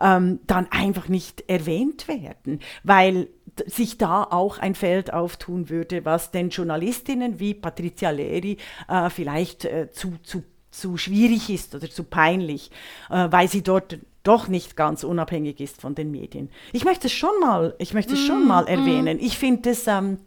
[0.00, 3.28] ähm, dann einfach nicht erwähnt werden, weil
[3.66, 8.56] sich da auch ein Feld auftun würde, was den Journalistinnen wie Patricia Leri
[8.88, 12.70] äh, vielleicht äh, zu, zu, zu schwierig ist oder zu peinlich,
[13.10, 16.50] äh, weil sie dort doch nicht ganz unabhängig ist von den Medien.
[16.72, 18.68] Ich möchte es schon mal, ich möchte es schon mm, mal mm.
[18.68, 19.18] erwähnen.
[19.20, 20.18] Ich finde es ähm,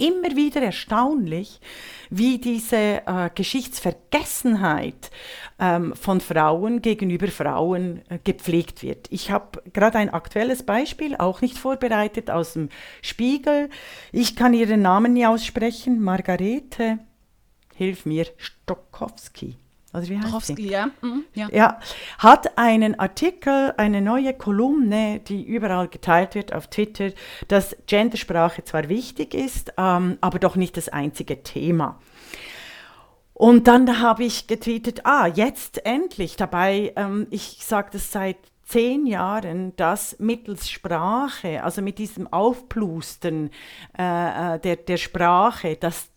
[0.00, 1.60] immer wieder erstaunlich,
[2.10, 5.10] wie diese äh, Geschichtsvergessenheit
[5.58, 9.06] ähm, von Frauen gegenüber Frauen äh, gepflegt wird.
[9.10, 12.68] Ich habe gerade ein aktuelles Beispiel, auch nicht vorbereitet, aus dem
[13.02, 13.70] Spiegel.
[14.10, 16.00] Ich kann ihren Namen nie aussprechen.
[16.00, 16.98] Margarete,
[17.74, 19.56] hilf mir, Stokowski.
[19.92, 20.68] Also wie heißt Browski, sie?
[20.68, 20.90] Ja.
[21.00, 21.48] Mhm, ja.
[21.50, 21.80] ja.
[22.18, 27.10] Hat einen Artikel, eine neue Kolumne, die überall geteilt wird auf Twitter,
[27.48, 31.98] dass Gendersprache zwar wichtig ist, ähm, aber doch nicht das einzige Thema.
[33.34, 36.36] Und dann habe ich getweetet, ah, jetzt endlich.
[36.36, 43.50] Dabei, ähm, ich sage das seit zehn Jahren, dass mittels Sprache, also mit diesem Aufplustern
[43.98, 46.09] äh, äh der, der Sprache, dass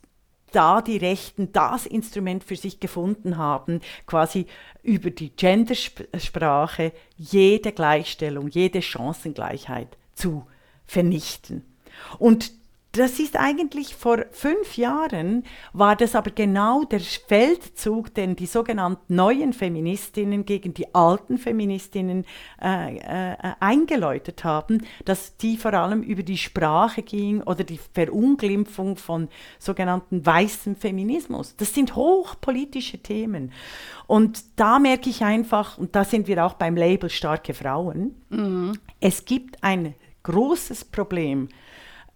[0.54, 4.46] da die Rechten das Instrument für sich gefunden haben, quasi
[4.82, 10.46] über die Gendersprache jede Gleichstellung, jede Chancengleichheit zu
[10.86, 11.66] vernichten.
[12.20, 12.52] Und
[12.94, 19.16] das ist eigentlich vor fünf Jahren, war das aber genau der Feldzug, den die sogenannten
[19.16, 22.24] neuen Feministinnen gegen die alten Feministinnen
[22.62, 28.96] äh, äh, eingeläutet haben, dass die vor allem über die Sprache ging oder die Verunglimpfung
[28.96, 29.28] von
[29.58, 31.56] sogenannten weißen Feminismus.
[31.56, 33.52] Das sind hochpolitische Themen.
[34.06, 38.78] Und da merke ich einfach, und da sind wir auch beim Label starke Frauen, mhm.
[39.00, 41.50] es gibt ein großes Problem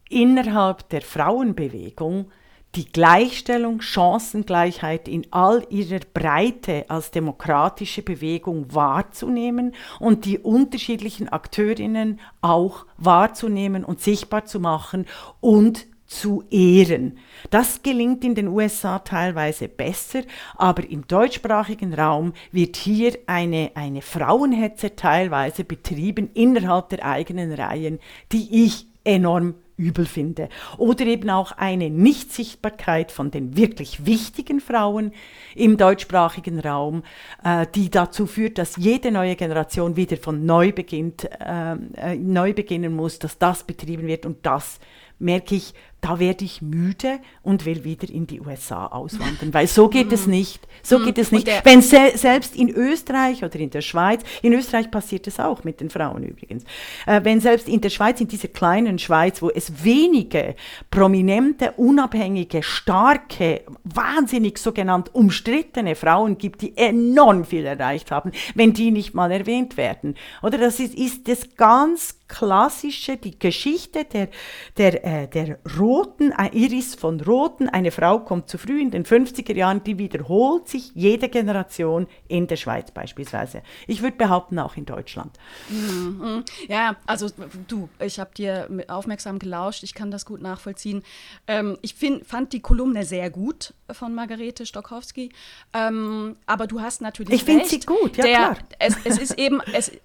[0.09, 2.31] innerhalb der Frauenbewegung
[2.75, 12.19] die Gleichstellung, Chancengleichheit in all ihrer Breite als demokratische Bewegung wahrzunehmen und die unterschiedlichen Akteurinnen
[12.41, 15.05] auch wahrzunehmen und sichtbar zu machen
[15.39, 17.17] und zu ehren.
[17.49, 20.21] Das gelingt in den USA teilweise besser,
[20.55, 27.99] aber im deutschsprachigen Raum wird hier eine, eine Frauenhetze teilweise betrieben innerhalb der eigenen Reihen,
[28.31, 30.49] die ich enorm übel finde.
[30.77, 35.13] Oder eben auch eine Nichtsichtbarkeit von den wirklich wichtigen Frauen
[35.55, 37.03] im deutschsprachigen Raum,
[37.43, 42.53] äh, die dazu führt, dass jede neue Generation wieder von neu beginnt, äh, äh, neu
[42.53, 44.79] beginnen muss, dass das betrieben wird und das
[45.19, 49.89] merke ich, da werde ich müde und will wieder in die USA auswandern, weil so
[49.89, 50.67] geht es nicht.
[50.83, 51.49] So geht es nicht.
[51.65, 55.81] Wenn se selbst in Österreich oder in der Schweiz, in Österreich passiert es auch mit
[55.81, 56.63] den Frauen übrigens,
[57.07, 60.55] äh, wenn selbst in der Schweiz, in dieser kleinen Schweiz, wo es wenige
[60.91, 68.91] prominente, unabhängige, starke, wahnsinnig sogenannt umstrittene Frauen gibt, die enorm viel erreicht haben, wenn die
[68.91, 70.15] nicht mal erwähnt werden.
[70.43, 74.29] Oder das ist, ist das ganz klassische, die Geschichte der,
[74.77, 79.05] der, äh, der Roten, äh, Iris von Roten, eine Frau kommt zu früh in den
[79.05, 83.61] 50er Jahren, die wiederholt sich jede Generation in der Schweiz beispielsweise.
[83.87, 85.31] Ich würde behaupten, auch in Deutschland.
[85.69, 86.43] Mhm.
[86.67, 87.29] Ja, also
[87.69, 91.03] du, ich habe dir aufmerksam gelauscht, ich kann das gut nachvollziehen.
[91.47, 95.31] Ähm, ich find, fand die Kolumne sehr gut von Margarete Stokowski,
[95.73, 98.57] ähm, aber du hast natürlich Ich finde sie gut, ja der, klar.
[98.79, 99.99] Es, es ist eben, es, äh,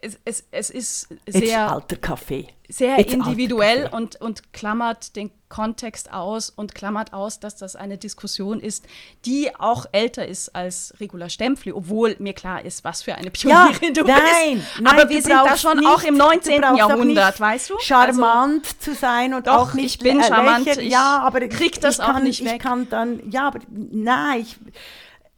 [0.00, 2.48] es, es, es ist sehr sehr, alter Kaffee.
[2.70, 8.60] Sehr individuell und, und klammert den Kontext aus und klammert aus, dass das eine Diskussion
[8.60, 8.86] ist,
[9.26, 13.92] die auch älter ist als Regula Stempfli, obwohl mir klar ist, was für eine Pionierin
[13.94, 14.20] ja, du nein,
[14.54, 14.80] bist.
[14.80, 16.62] Nein, Aber wir sind da schon nicht, auch im 19.
[16.62, 17.78] Jahrhundert, weißt du?
[17.80, 20.68] Charmant also, zu sein und doch, auch nicht ich bin charmant.
[20.68, 22.52] Ich ja, aber krieg das ich kann, auch nicht weg.
[22.54, 24.56] Ich kann dann, ja, aber nein, ich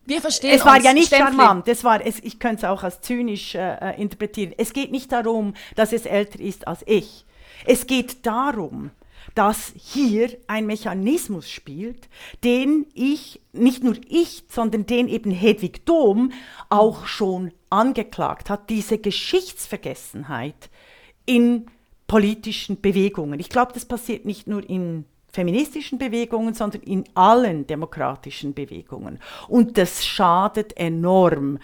[0.05, 1.37] wir verstehen Es war ja nicht Stempfli.
[1.37, 4.53] charmant, es war, es, ich könnte es auch als zynisch äh, interpretieren.
[4.57, 7.25] Es geht nicht darum, dass es älter ist als ich.
[7.65, 8.91] Es geht darum,
[9.35, 12.09] dass hier ein Mechanismus spielt,
[12.45, 16.33] den ich, nicht nur ich, sondern den eben Hedwig Dohm
[16.69, 20.71] auch schon angeklagt hat, diese Geschichtsvergessenheit
[21.25, 21.67] in
[22.09, 23.41] politischen Bewegungen.
[23.41, 29.18] Ich glaube, das passiert nicht nur in feministischen Bewegungen, sondern in allen demokratischen Bewegungen.
[29.49, 31.59] Und das schadet enorm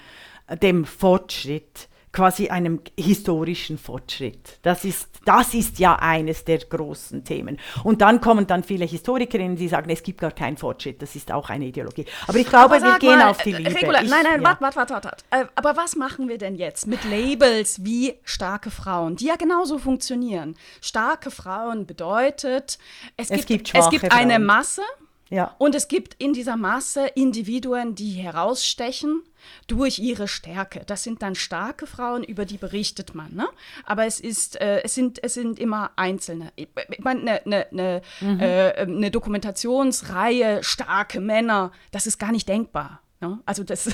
[0.63, 4.59] dem Fortschritt quasi einem historischen Fortschritt.
[4.63, 7.61] Das ist, das ist ja eines der großen Themen.
[7.85, 11.31] Und dann kommen dann viele Historikerinnen, die sagen, es gibt gar keinen Fortschritt, das ist
[11.31, 12.07] auch eine Ideologie.
[12.27, 13.73] Aber ich glaube, Aber wir gehen mal, auf die Liebe.
[13.73, 14.49] Regula, ich, nein, nein, ja.
[14.49, 15.25] warte, warte, warte, warte.
[15.31, 19.79] Äh, Aber was machen wir denn jetzt mit Labels wie starke Frauen, die ja genauso
[19.79, 20.57] funktionieren?
[20.81, 22.81] Starke Frauen bedeutet,
[23.17, 24.45] es, Es gibt, gibt es gibt eine Frauen.
[24.45, 24.83] Masse
[25.31, 25.55] Ja.
[25.59, 29.23] und es gibt in dieser Masse Individuen, die herausstechen
[29.67, 30.83] durch ihre Stärke.
[30.87, 33.35] Das sind dann starke Frauen, über die berichtet man.
[33.35, 33.47] Ne?
[33.85, 36.53] Aber es, ist, äh, es, sind, es sind immer Einzelne.
[36.57, 36.69] Ich
[37.01, 38.41] meine, eine ne, ne, Mhm.
[38.41, 43.01] äh, ne Dokumentationsreihe, starke Männer, das ist gar nicht denkbar.
[43.21, 43.39] Ne?
[43.47, 43.91] Also das,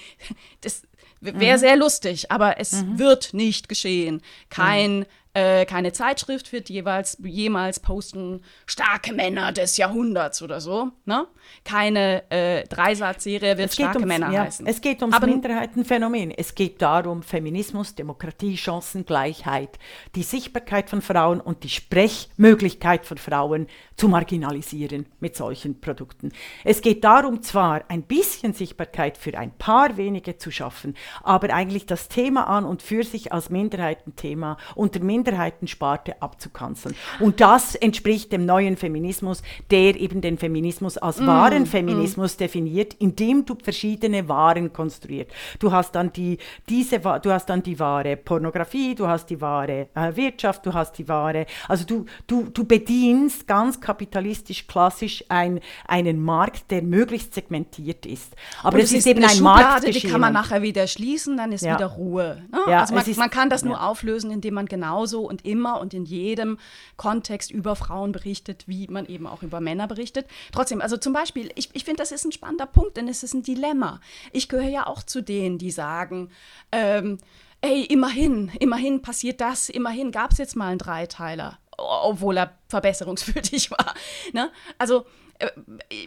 [0.60, 0.82] das
[1.20, 1.60] wäre Mhm.
[1.60, 4.22] sehr lustig, aber es wird nicht geschehen.
[4.48, 10.90] Kein äh, keine Zeitschrift wird jeweils, jemals posten, starke Männer des Jahrhunderts oder so.
[11.04, 11.26] Ne?
[11.64, 14.66] Keine äh, Dreisatzserie wird starke ums, Männer ja, heißen.
[14.66, 16.32] es geht ums Aber- Minderheitenphänomen.
[16.32, 19.78] Es geht darum, Feminismus, Demokratie, Chancengleichheit,
[20.16, 26.32] die Sichtbarkeit von Frauen und die Sprechmöglichkeit von Frauen zu marginalisieren mit solchen Produkten.
[26.64, 31.86] Es geht darum, zwar ein bisschen Sichtbarkeit für ein paar wenige zu schaffen, aber eigentlich
[31.86, 36.94] das Thema an und für sich als Minderheitenthema unter Minderheitensparte abzukanzeln.
[37.20, 43.44] Und das entspricht dem neuen Feminismus, der eben den Feminismus als wahren Feminismus definiert, indem
[43.44, 45.30] du verschiedene Waren konstruiert.
[45.58, 49.88] Du hast dann die diese du hast dann die wahre Pornografie, du hast die wahre
[49.94, 55.60] äh, Wirtschaft, du hast die wahre, also du du du bedienst ganz kapitalistisch klassisch ein,
[55.86, 58.34] einen Markt, der möglichst segmentiert ist.
[58.62, 60.02] Aber es ist eben eine ein Schublade, Marktgeschehen.
[60.02, 61.74] die kann man nachher wieder schließen, dann ist Ja.
[61.74, 62.42] wieder Ruhe.
[62.50, 62.58] Ne?
[62.68, 63.80] Ja, also man, ist- man kann das nur ja.
[63.88, 64.66] auflösen, indem man
[65.10, 66.58] genauso und immer und in jedem
[66.96, 70.26] Kontext über Frauen berichtet, wie man eben auch über Männer berichtet.
[70.52, 73.34] Trotzdem, also zum Beispiel, ich, ich finde, das ist ein spannender Punkt, denn es ist
[73.34, 74.00] ein Dilemma.
[74.32, 76.30] Ich gehöre ja auch zu denen, die sagen,
[76.72, 77.18] ähm,
[77.60, 83.70] ey, immerhin, immerhin passiert das, immerhin gab es jetzt mal einen Dreiteiler, obwohl er verbesserungswürdig
[83.70, 83.94] war.
[84.32, 84.50] Ne?
[84.78, 85.06] Also
[85.38, 85.48] äh,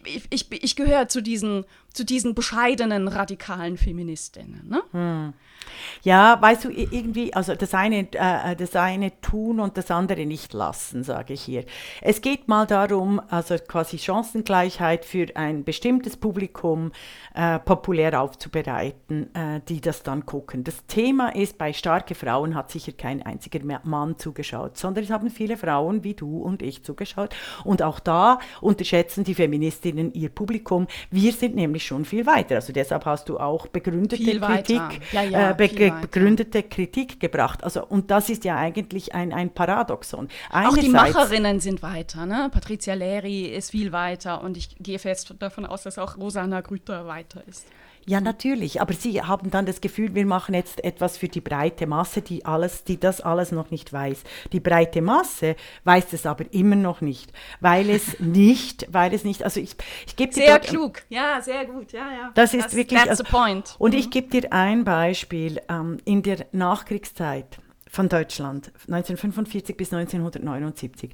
[0.06, 4.68] ich, ich, ich gehöre zu diesen, zu diesen bescheidenen, radikalen Feministinnen.
[4.68, 5.34] Ne?
[6.02, 10.52] Ja, weißt du, irgendwie, also das eine, äh, das eine tun und das andere nicht
[10.54, 11.64] lassen, sage ich hier.
[12.02, 16.92] Es geht mal darum, also quasi Chancengleichheit für ein bestimmtes Publikum
[17.34, 20.64] äh, populär aufzubereiten, äh, die das dann gucken.
[20.66, 25.10] Das Thema ist, bei starke Frauen hat sicher kein einziger Ma- Mann zugeschaut, sondern es
[25.12, 27.36] haben viele Frauen wie du und ich zugeschaut.
[27.64, 30.88] Und auch da unterschätzen die Feministinnen ihr Publikum.
[31.10, 32.56] Wir sind nämlich schon viel weiter.
[32.56, 34.82] Also deshalb hast du auch begründete Viel Kritik.
[35.12, 35.70] Ja, ja, äh, be
[36.02, 37.64] begründete Kritik gebracht.
[37.64, 40.28] Also, und das ist ja eigentlich ein, ein Paradoxon.
[40.52, 42.26] Auch die Macherinnen sind weiter.
[42.26, 42.50] Ne?
[42.52, 47.08] Patricia Leri ist viel weiter und ich gehe fest davon aus, dass auch Rosanna Grüter
[47.08, 47.66] weiter ist.
[48.06, 48.82] Ja, natürlich.
[48.82, 52.46] Aber Sie haben dann das Gefühl, wir machen jetzt etwas für die breite Masse, die,
[52.46, 54.24] alles, die das alles noch nicht weiß.
[54.52, 59.44] Die breite Masse weiß es aber immer noch nicht, weil es nicht, weil es nicht,
[59.44, 60.44] also ich, ich gebe dir.
[60.44, 62.32] Sehr dort, klug, ja, sehr gut, ja, ja.
[62.36, 63.00] Das ist das, wirklich.
[63.00, 63.76] That's also, the point.
[63.80, 64.00] Und mhm.
[64.00, 65.62] ich gebe dir ein Beispiel.
[65.70, 67.58] Ähm, in der Nachkriegszeit
[67.90, 71.12] von Deutschland, 1945 bis 1979,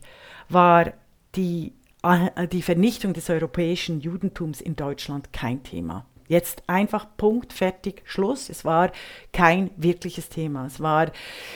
[0.47, 0.93] war
[1.36, 1.73] die,
[2.04, 6.06] äh, die Vernichtung des europäischen Judentums in Deutschland kein Thema.
[6.29, 8.49] Jetzt einfach Punkt, fertig, Schluss.
[8.49, 8.91] Es war
[9.33, 10.67] kein wirkliches Thema.
[10.67, 11.11] Es war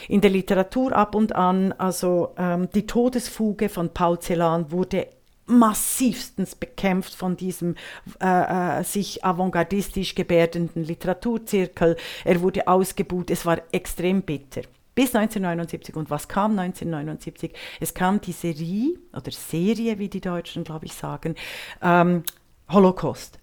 [0.08, 5.08] in der Literatur ab und an, also ähm, die Todesfuge von Paul Celan wurde
[5.46, 7.76] massivstens bekämpft von diesem
[8.20, 11.96] äh, äh, sich avantgardistisch gebärdenden Literaturzirkel.
[12.26, 13.30] Er wurde ausgebuht.
[13.30, 14.62] Es war extrem bitter.
[14.96, 15.96] Bis 1979.
[15.96, 17.54] Und was kam 1979?
[17.80, 21.36] Es kam die Serie, oder Serie, wie die Deutschen, glaube ich, sagen,
[21.84, 22.24] ähm,
[22.70, 23.38] Holocaust.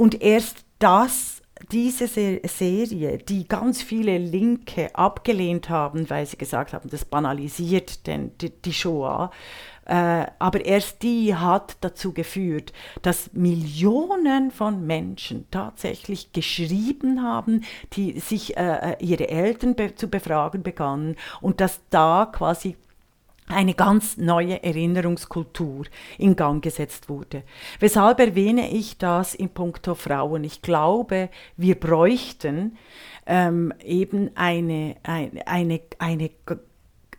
[0.00, 6.88] Und erst das, diese Serie, die ganz viele Linke abgelehnt haben, weil sie gesagt haben,
[6.88, 9.30] das banalisiert den, die, die Shoah,
[9.84, 18.20] äh, aber erst die hat dazu geführt, dass Millionen von Menschen tatsächlich geschrieben haben, die
[18.20, 22.78] sich äh, äh ihre Eltern be zu befragen begannen und dass da quasi
[23.52, 25.86] eine ganz neue Erinnerungskultur
[26.18, 27.42] in Gang gesetzt wurde.
[27.78, 30.44] Weshalb erwähne ich das in puncto Frauen?
[30.44, 32.76] Ich glaube, wir bräuchten
[33.26, 36.30] ähm, eben eine, eine, eine, eine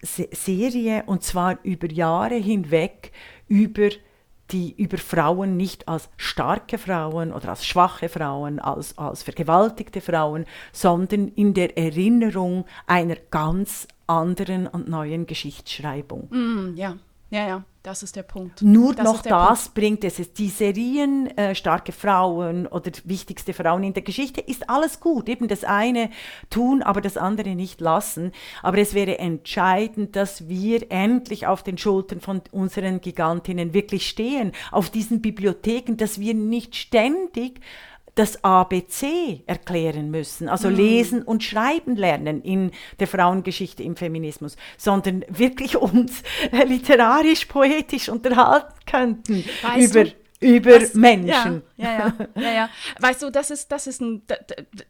[0.02, 3.12] Serie und zwar über Jahre hinweg
[3.48, 3.89] über
[4.52, 10.46] die über Frauen nicht als starke Frauen oder als schwache Frauen, als, als vergewaltigte Frauen,
[10.74, 16.28] sondern in der Erinnerung einer ganz anderen und neuen Geschichtsschreibung.
[16.30, 16.97] Mm, ja,
[17.30, 17.63] ja, ja.
[17.84, 18.62] Das ist der Punkt.
[18.62, 19.74] Nur das noch das Punkt.
[19.74, 20.34] bringt es.
[20.34, 25.28] Die Serien, äh, starke Frauen oder wichtigste Frauen in der Geschichte, ist alles gut.
[25.28, 26.12] Eben das eine
[26.52, 28.34] tun, aber das andere nicht lassen.
[28.62, 34.52] Aber es wäre entscheidend, dass wir endlich auf den Schultern von unseren Gigantinnen wirklich stehen,
[34.71, 37.62] auf diesen Bibliotheken, dass wir nicht ständig
[38.15, 40.76] das ABC erklären müssen, also mhm.
[40.76, 46.24] lesen und schreiben lernen in der Frauengeschichte im Feminismus, sondern wirklich uns
[46.65, 50.10] literarisch, poetisch unterhalten könnten weißt über
[50.41, 51.62] über das, Menschen.
[51.77, 52.69] Ja, ja, ja, ja.
[52.99, 54.23] Weißt du, das ist, das ist ein,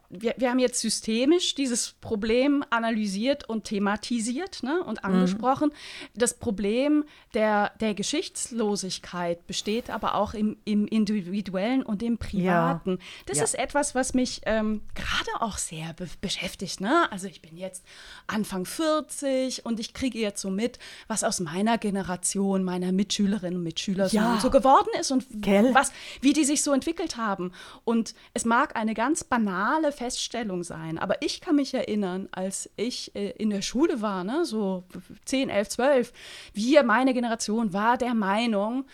[0.10, 5.10] wir, wir haben jetzt systemisch dieses Problem analysiert und thematisiert ne, und mhm.
[5.10, 5.70] angesprochen.
[5.70, 6.20] Mhm.
[6.20, 12.92] Das Problem der, der Geschichtslosigkeit besteht aber auch im, im Individuellen und im Privaten.
[12.92, 12.98] Ja.
[13.26, 13.44] Das ja.
[13.44, 16.80] ist etwas, was mich ähm, gerade auch sehr be beschäftigt.
[16.80, 17.12] Ne?
[17.12, 17.84] Also ich bin jetzt
[18.28, 23.64] Anfang 40 und ich kriege jetzt so mit, was aus meiner Generation, meiner Mitschülerinnen und
[23.64, 25.74] Mitschüler so, so geworden ist und Gell?
[25.74, 27.52] Was, wie die sich so entwickelt haben.
[27.84, 33.16] Und es mag eine ganz banale Feststellung sein, aber ich kann mich erinnern, als ich
[33.16, 34.84] äh, in der Schule war, ne, so
[35.26, 36.14] 10, 11, 12,
[36.54, 38.86] wir, meine Generation, war der Meinung,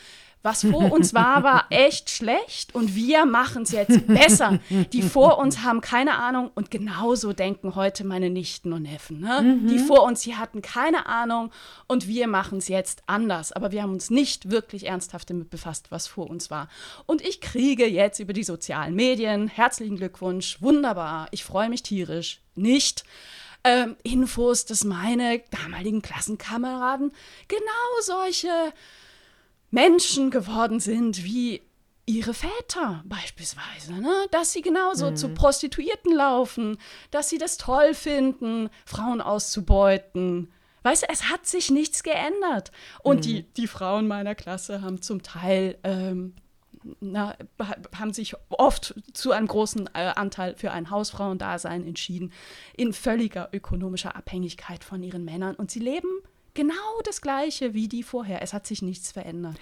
[0.43, 4.60] was vor uns war, war echt schlecht und wir machen es jetzt besser.
[4.93, 9.19] Die vor uns haben keine Ahnung und genauso denken heute meine Nichten und Neffen.
[9.19, 9.41] Ne?
[9.41, 9.67] Mhm.
[9.67, 11.52] Die vor uns, die hatten keine Ahnung
[11.88, 13.52] und wir machen es jetzt anders.
[13.52, 16.69] Aber wir haben uns nicht wirklich ernsthaft damit befasst, was vor uns war.
[17.06, 22.41] Und ich kriege jetzt über die sozialen Medien, herzlichen Glückwunsch, wunderbar, ich freue mich tierisch,
[22.56, 23.04] nicht.
[23.63, 27.12] Ähm, Infos, dass meine damaligen Klassenkameraden
[27.47, 28.50] genau solche
[29.69, 31.62] Menschen geworden sind wie
[32.06, 34.13] ihre Väter beispielsweise, ne?
[34.32, 35.15] dass sie genauso mhm.
[35.17, 36.77] zu Prostituierten laufen,
[37.12, 40.51] dass sie das toll finden, Frauen auszubeuten.
[40.84, 42.71] Weißt du, es hat sich nichts geändert.
[43.03, 43.21] Und mhm.
[43.21, 46.34] die, die Frauen meiner Klasse haben zum Teil, ähm,
[47.01, 47.36] na,
[47.93, 52.32] haben sich oft zu einem großen äh, Anteil für ein Hausfrauendasein entschieden,
[52.77, 55.56] in völliger ökonomischer Abhängigkeit von ihren Männern.
[55.56, 56.21] Und sie leben
[56.58, 58.41] genau das Gleiche wie die vorher.
[58.41, 59.58] Es hat sich nichts verändert.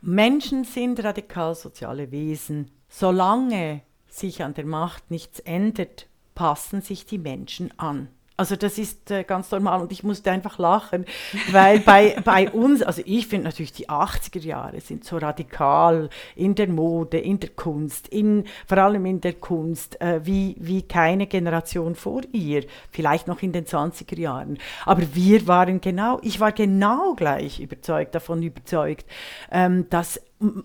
[0.00, 2.70] Menschen sind radikal soziale Wesen.
[2.88, 8.08] Solange sich an der Macht nichts ändert, passen sich die Menschen an.
[8.38, 11.06] Also das ist äh, ganz normal und ich musste einfach lachen,
[11.50, 16.54] weil bei, bei uns, also ich finde natürlich die 80er Jahre sind so radikal in
[16.54, 21.26] der Mode, in der Kunst, in, vor allem in der Kunst, äh, wie, wie keine
[21.26, 24.58] Generation vor ihr, vielleicht noch in den 20er Jahren.
[24.84, 29.06] Aber wir waren genau, ich war genau gleich überzeugt, davon überzeugt,
[29.50, 30.20] ähm, dass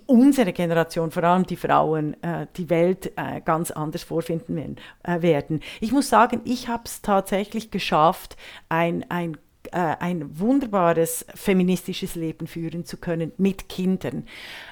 [0.06, 5.60] unsere Generation, vor allem die Frauen, äh, die Welt äh, ganz anders vorfinden werden.
[5.60, 8.36] Äh, ich muss sagen, ich habe es tatsächlich geschafft,
[8.70, 9.38] ein, ein
[9.74, 14.26] ein wunderbares feministisches Leben führen zu können mit Kindern.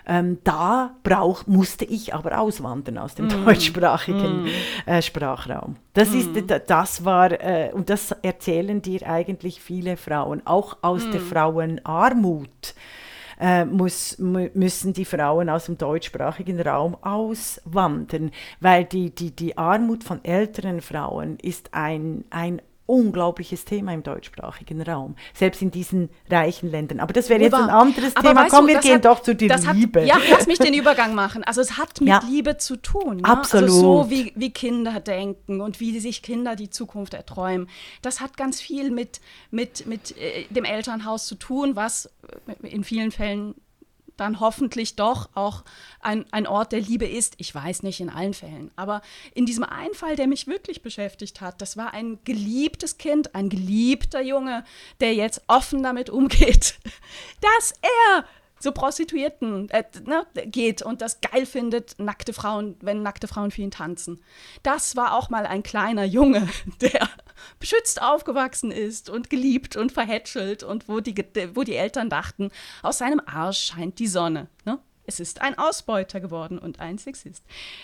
[0.05, 3.45] Ähm, da brauch, musste ich aber auswandern aus dem mm.
[3.45, 4.47] deutschsprachigen mm.
[4.87, 5.77] Äh, Sprachraum.
[5.93, 6.47] Das, ist, mm.
[6.67, 11.25] das war, äh, und das erzählen dir eigentlich viele Frauen, auch aus der mm.
[11.25, 12.73] Frauenarmut
[13.39, 20.03] äh, muss, müssen die Frauen aus dem deutschsprachigen Raum auswandern, weil die, die, die Armut
[20.03, 26.71] von älteren Frauen ist ein, ein unglaubliches Thema im deutschsprachigen Raum, selbst in diesen reichen
[26.71, 26.99] Ländern.
[26.99, 28.47] Aber das wäre jetzt ein anderes Aber Thema.
[28.49, 30.01] Komm, wir gehen hat, doch zu der Liebe.
[30.01, 31.43] Hat, ja, lass mich den Übergang machen.
[31.43, 32.21] Also es hat mit ja.
[32.27, 33.17] Liebe zu tun.
[33.17, 33.25] Ne?
[33.25, 33.69] Absolut.
[33.69, 37.69] Also so wie, wie Kinder denken und wie sich Kinder die Zukunft erträumen.
[38.01, 42.09] Das hat ganz viel mit, mit, mit äh, dem Elternhaus zu tun, was
[42.47, 43.55] äh, in vielen Fällen
[44.19, 45.63] dann hoffentlich doch auch
[45.99, 47.35] ein, ein Ort der Liebe ist.
[47.37, 49.01] Ich weiß nicht in allen Fällen, aber
[49.33, 53.49] in diesem einen Fall, der mich wirklich beschäftigt hat, das war ein geliebtes Kind, ein
[53.49, 54.63] geliebter Junge,
[54.99, 56.79] der jetzt offen damit umgeht,
[57.41, 58.25] dass er
[58.59, 63.61] zu Prostituierten äh, ne, geht und das geil findet, nackte Frauen, wenn nackte Frauen für
[63.61, 64.21] ihn tanzen.
[64.63, 66.47] Das war auch mal ein kleiner Junge,
[66.81, 67.09] der
[67.59, 71.15] beschützt aufgewachsen ist und geliebt und verhätschelt und wo die,
[71.53, 72.51] wo die Eltern dachten,
[72.81, 74.47] aus seinem Arsch scheint die Sonne.
[74.65, 74.79] Ne?
[75.09, 77.43] Es ist ein Ausbeuter geworden und ein Sexist.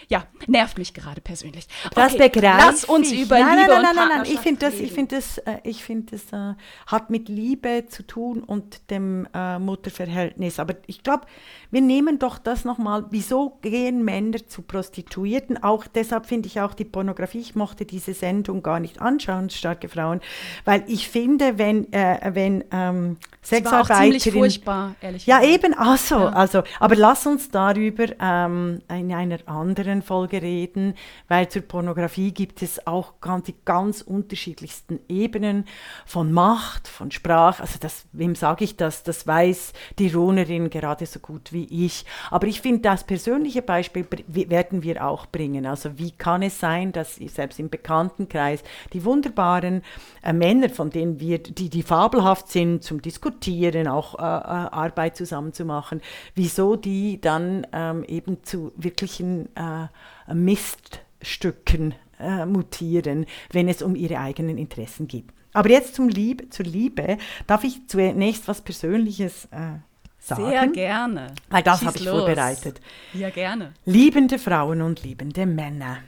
[0.10, 1.66] Ja, nervt mich gerade persönlich.
[1.88, 4.32] Okay, das begreife Lass uns über nein, Liebe nein, nein, und nein, nein, nein.
[4.32, 6.54] Ich finde das, ich finde das, äh, ich finde das äh,
[6.86, 10.60] hat mit Liebe zu tun und dem äh, Mutterverhältnis.
[10.60, 11.26] Aber ich glaube,
[11.72, 13.08] wir nehmen doch das nochmal.
[13.10, 15.64] Wieso gehen Männer zu Prostituierten?
[15.64, 17.40] Auch deshalb finde ich auch die Pornografie.
[17.40, 20.22] Ich mochte diese Sendung gar nicht anschauen, starke Frauen,
[20.64, 26.30] weil ich finde, wenn äh, wenn ähm, Sexarbeiterin, furchtbar, ehrlich Ja, eben, also, ja.
[26.30, 30.96] also, aber lass lass uns darüber ähm, in einer anderen Folge reden,
[31.30, 33.14] weil zur Pornografie gibt es auch
[33.48, 35.64] die ganz unterschiedlichsten Ebenen
[36.06, 37.62] von Macht, von Sprache.
[37.62, 39.04] Also das, wem sage ich das?
[39.04, 42.04] Das weiß die Ronerin gerade so gut wie ich.
[42.32, 45.66] Aber ich finde, das persönliche Beispiel werden wir auch bringen.
[45.66, 48.62] Also wie kann es sein, dass selbst im Bekanntenkreis
[48.92, 49.84] die wunderbaren
[50.22, 55.16] äh, Männer, von denen wir, die, die fabelhaft sind zum Diskutieren, auch äh, äh Arbeit
[55.16, 56.02] zusammen zu machen,
[56.36, 63.96] wieso die die dann ähm, eben zu wirklichen äh, Miststücken äh, mutieren, wenn es um
[63.96, 65.26] ihre eigenen Interessen geht.
[65.54, 69.78] Aber jetzt zum Liebe, zur Liebe darf ich zunächst was Persönliches äh,
[70.20, 70.50] sagen.
[70.50, 71.28] Sehr gerne.
[71.50, 72.18] Weil das habe ich los.
[72.18, 72.82] vorbereitet.
[73.14, 73.74] Ja, gerne.
[73.86, 76.00] Liebende Frauen und liebende Männer.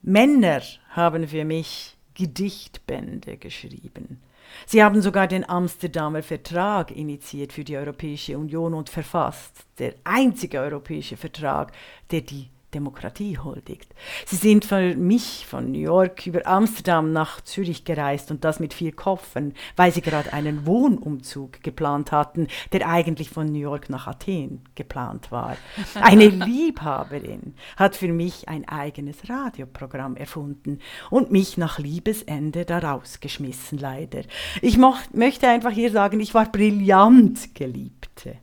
[0.00, 4.22] Männer haben für mich Gedichtbände geschrieben.
[4.66, 10.60] Sie haben sogar den Amsterdamer Vertrag initiiert für die Europäische Union und verfasst, der einzige
[10.60, 11.72] europäische Vertrag,
[12.10, 13.94] der die Demokratie huldigt.
[14.26, 18.74] Sie sind für mich von New York über Amsterdam nach Zürich gereist und das mit
[18.74, 24.06] vier Koffern, weil sie gerade einen Wohnumzug geplant hatten, der eigentlich von New York nach
[24.06, 25.56] Athen geplant war.
[25.94, 33.78] Eine Liebhaberin hat für mich ein eigenes Radioprogramm erfunden und mich nach Liebesende daraus geschmissen,
[33.78, 34.22] leider.
[34.60, 34.78] Ich
[35.12, 38.36] möchte einfach hier sagen, ich war brillant Geliebte.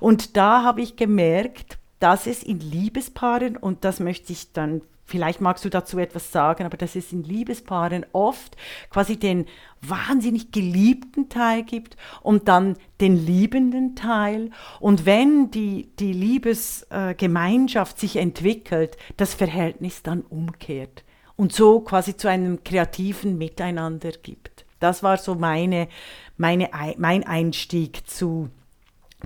[0.00, 5.40] Und da habe ich gemerkt, dass es in Liebespaaren, und das möchte ich dann, vielleicht
[5.40, 8.56] magst du dazu etwas sagen, aber dass es in Liebespaaren oft
[8.90, 9.46] quasi den
[9.82, 14.50] wahnsinnig geliebten Teil gibt und dann den liebenden Teil.
[14.80, 21.04] Und wenn die, die Liebesgemeinschaft sich entwickelt, das Verhältnis dann umkehrt
[21.36, 24.64] und so quasi zu einem kreativen Miteinander gibt.
[24.80, 25.86] Das war so meine,
[26.36, 28.50] meine, mein Einstieg zu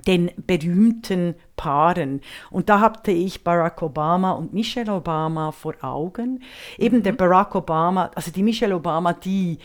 [0.05, 2.21] den berühmten Paaren.
[2.51, 6.43] Und da hatte ich Barack Obama und Michelle Obama vor Augen.
[6.77, 7.03] Eben mhm.
[7.03, 9.57] der Barack Obama, also die Michelle Obama, die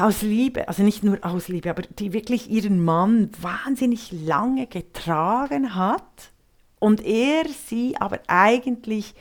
[0.00, 5.74] aus Liebe, also nicht nur aus Liebe, aber die wirklich ihren Mann wahnsinnig lange getragen
[5.74, 6.30] hat
[6.78, 9.14] und er sie aber eigentlich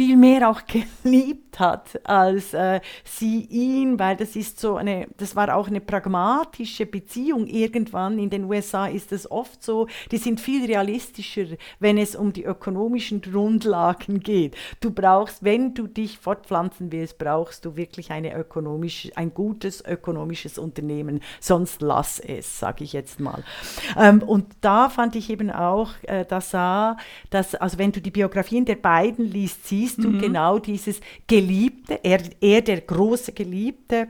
[0.00, 0.62] viel mehr auch
[1.02, 5.82] geliebt hat als äh, sie ihn, weil das ist so eine, das war auch eine
[5.82, 7.46] pragmatische Beziehung.
[7.46, 11.44] Irgendwann in den USA ist es oft so, die sind viel realistischer,
[11.80, 14.56] wenn es um die ökonomischen Grundlagen geht.
[14.80, 20.56] Du brauchst, wenn du dich fortpflanzen willst, brauchst du wirklich eine ökonomische, ein gutes ökonomisches
[20.56, 23.44] Unternehmen, sonst lass es, sage ich jetzt mal.
[23.98, 28.64] Ähm, und da fand ich eben auch, äh, dass, dass, also wenn du die Biografien
[28.64, 30.20] der beiden liest, siehst du mhm.
[30.20, 34.08] genau dieses Geliebte, er, er der große Geliebte,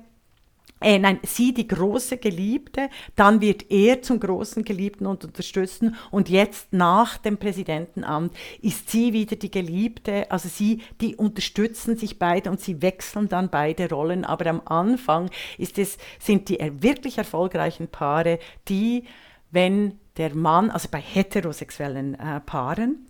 [0.81, 5.95] äh, nein, sie die große Geliebte, dann wird er zum großen Geliebten und unterstützen.
[6.11, 12.19] Und jetzt nach dem Präsidentenamt ist sie wieder die Geliebte, also sie, die unterstützen sich
[12.19, 17.19] beide und sie wechseln dann beide Rollen, aber am Anfang ist es, sind die wirklich
[17.19, 19.05] erfolgreichen Paare, die,
[19.51, 23.07] wenn der Mann, also bei heterosexuellen äh, Paaren,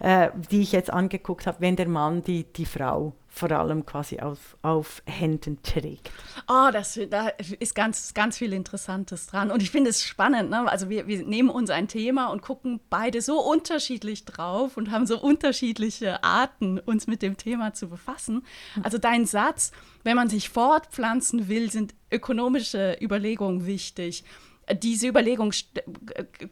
[0.00, 4.20] äh, die ich jetzt angeguckt habe, wenn der Mann die, die Frau vor allem quasi
[4.20, 6.10] auf, auf Händen trägt.
[6.48, 9.50] Oh, das, da ist ganz, ganz viel Interessantes dran.
[9.50, 10.48] Und ich finde es spannend.
[10.50, 10.70] Ne?
[10.70, 15.06] Also wir, wir nehmen uns ein Thema und gucken beide so unterschiedlich drauf und haben
[15.06, 18.42] so unterschiedliche Arten, uns mit dem Thema zu befassen.
[18.82, 19.72] Also dein Satz,
[20.04, 24.24] wenn man sich fortpflanzen will, sind ökonomische Überlegungen wichtig
[24.72, 25.52] diese Überlegung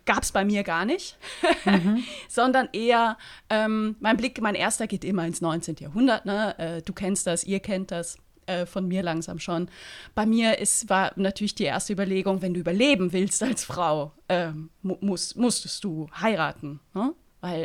[0.04, 1.18] gab es bei mir gar nicht,
[1.64, 2.04] mhm.
[2.28, 3.16] sondern eher,
[3.50, 5.76] ähm, mein Blick, mein erster geht immer ins 19.
[5.80, 6.26] Jahrhundert.
[6.26, 6.58] Ne?
[6.58, 9.68] Äh, du kennst das, ihr kennt das äh, von mir langsam schon.
[10.14, 14.50] Bei mir ist, war natürlich die erste Überlegung, wenn du überleben willst als Frau, äh,
[14.82, 16.80] musst, musstest du heiraten.
[16.94, 17.14] Ne?
[17.40, 17.64] Weil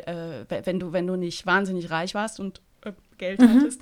[0.49, 2.61] äh, wenn, du, wenn du nicht wahnsinnig reich warst und
[3.17, 3.61] Geld mhm.
[3.61, 3.81] hattest,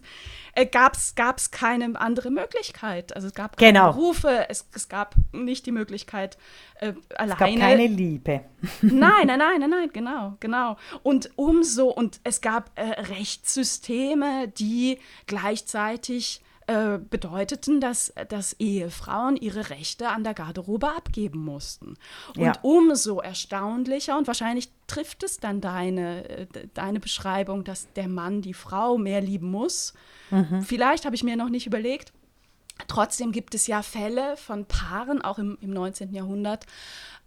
[0.55, 3.15] äh, gab es keine andere Möglichkeit.
[3.15, 3.91] Also es gab keine genau.
[3.91, 6.37] Berufe, es, es gab nicht die Möglichkeit
[6.79, 7.33] äh, alleine.
[7.33, 8.41] Es gab keine Liebe.
[8.81, 10.77] Nein, nein, nein, nein, nein, genau, genau.
[11.03, 19.69] Und umso, und es gab äh, Rechtssysteme, die gleichzeitig äh, bedeuteten, dass, dass Ehefrauen ihre
[19.69, 21.95] Rechte an der Garderobe abgeben mussten.
[22.35, 22.53] Und ja.
[22.63, 28.55] umso erstaunlicher, und wahrscheinlich trifft es dann deine, äh, deine Beschreibung, dass der Mann die
[28.55, 29.93] Frau mehr lieben muss.
[30.31, 30.63] Mhm.
[30.63, 32.13] Vielleicht habe ich mir noch nicht überlegt.
[32.87, 36.13] Trotzdem gibt es ja Fälle von Paaren, auch im, im 19.
[36.13, 36.65] Jahrhundert,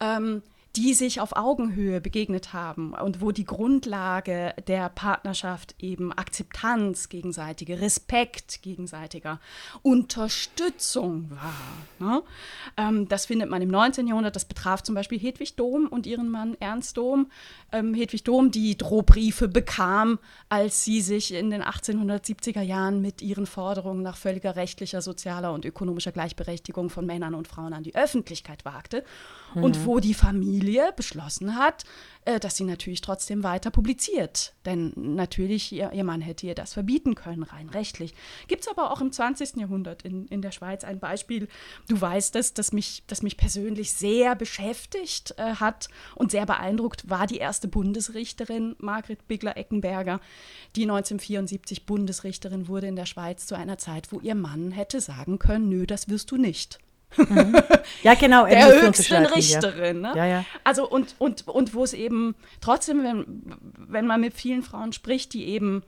[0.00, 0.42] ähm,
[0.76, 7.80] die sich auf Augenhöhe begegnet haben und wo die Grundlage der Partnerschaft eben Akzeptanz, gegenseitige
[7.80, 9.40] Respekt, gegenseitiger
[9.82, 12.08] Unterstützung war.
[12.08, 12.22] Ne?
[12.76, 14.06] Ähm, das findet man im 19.
[14.06, 14.36] Jahrhundert.
[14.36, 17.30] Das betraf zum Beispiel Hedwig Dom und ihren Mann Ernst Dom.
[17.72, 23.46] Ähm, Hedwig Dom, die Drohbriefe bekam, als sie sich in den 1870er Jahren mit ihren
[23.46, 28.64] Forderungen nach völliger rechtlicher, sozialer und ökonomischer Gleichberechtigung von Männern und Frauen an die Öffentlichkeit
[28.64, 29.04] wagte
[29.54, 29.64] mhm.
[29.64, 31.84] und wo die Familie beschlossen hat,
[32.24, 34.52] äh, dass sie natürlich trotzdem weiter publiziert.
[34.66, 38.12] Denn natürlich, ihr, ihr Mann hätte ihr das verbieten können, rein rechtlich.
[38.48, 39.56] Gibt es aber auch im 20.
[39.56, 41.48] Jahrhundert in, in der Schweiz ein Beispiel,
[41.88, 47.08] du weißt es, das mich, das mich persönlich sehr beschäftigt äh, hat und sehr beeindruckt,
[47.08, 50.20] war die erste Bundesrichterin, Margret Bigler-Eckenberger,
[50.76, 55.38] die 1974 Bundesrichterin wurde in der Schweiz zu einer Zeit, wo ihr Mann hätte sagen
[55.38, 56.78] können, nö, das wirst du nicht.
[57.16, 57.56] Mhm.
[58.02, 58.46] Ja, genau.
[58.46, 60.00] der höchsten Richterin.
[60.00, 60.12] Ne?
[60.14, 60.44] Ja, ja.
[60.64, 63.42] Also und, und, und wo es eben trotzdem, wenn,
[63.76, 65.82] wenn man mit vielen Frauen spricht, die eben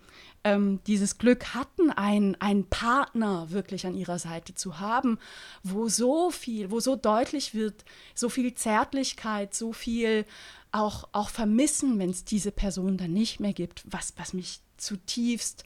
[0.44, 5.18] ähm, dieses Glück hatten, einen, einen Partner wirklich an ihrer Seite zu haben,
[5.62, 10.24] wo so viel, wo so deutlich wird, so viel Zärtlichkeit, so viel
[10.72, 15.64] auch, auch Vermissen, wenn es diese Person dann nicht mehr gibt, was, was mich zutiefst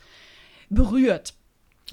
[0.70, 1.34] berührt.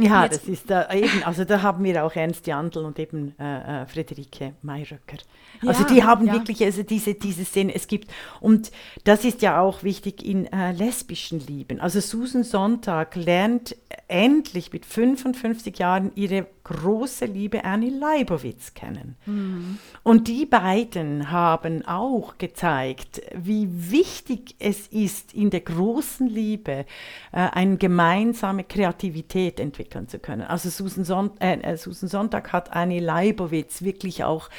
[0.01, 3.83] Ja, das ist da eben, also da haben wir auch Ernst Jandl und eben äh,
[3.83, 5.17] äh, Friederike Mayröcker.
[5.65, 6.33] Also ja, die haben ja.
[6.33, 8.71] wirklich also diese, diese Szene, es gibt, und
[9.03, 11.79] das ist ja auch wichtig in äh, lesbischen Lieben.
[11.79, 13.75] Also Susan Sonntag lernt
[14.07, 19.15] endlich mit 55 Jahren ihre große Liebe Annie Leibowitz kennen.
[19.25, 19.79] Mhm.
[20.03, 26.85] Und die beiden haben auch gezeigt, wie wichtig es ist, in der großen Liebe
[27.31, 30.43] äh, eine gemeinsame Kreativität entwickeln zu können.
[30.43, 34.49] Also Susan, Son äh, äh Susan Sonntag hat Annie Leibowitz wirklich auch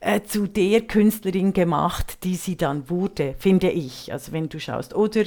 [0.00, 4.12] äh, zu der Künstlerin gemacht, die sie dann wurde, finde ich.
[4.12, 4.94] Also wenn du schaust.
[4.94, 5.24] Oder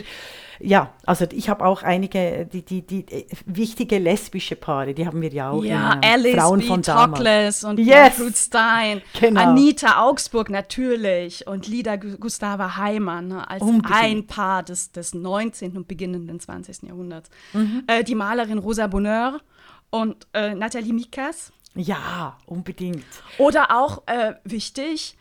[0.63, 5.21] ja, also ich habe auch einige, die, die, die äh, wichtige lesbische Paare, die haben
[5.21, 5.63] wir ja auch.
[5.63, 6.67] Ja, in, äh, Alice Frauen B.
[6.67, 7.87] von Tokles und yes.
[7.87, 9.41] Gertrude Stein, genau.
[9.41, 13.93] Anita Augsburg natürlich und Lida Gustava Heimann ne, als Unbedingt.
[13.93, 15.75] ein Paar des, des 19.
[15.75, 16.83] und beginnenden 20.
[16.83, 17.29] Jahrhunderts.
[17.51, 17.83] Mhm.
[17.87, 19.41] Äh, die Malerin Rosa Bonheur
[19.89, 21.51] und äh, Nathalie Mikas.
[21.75, 23.05] Ja, unbedingt.
[23.37, 25.17] Oder auch äh, wichtig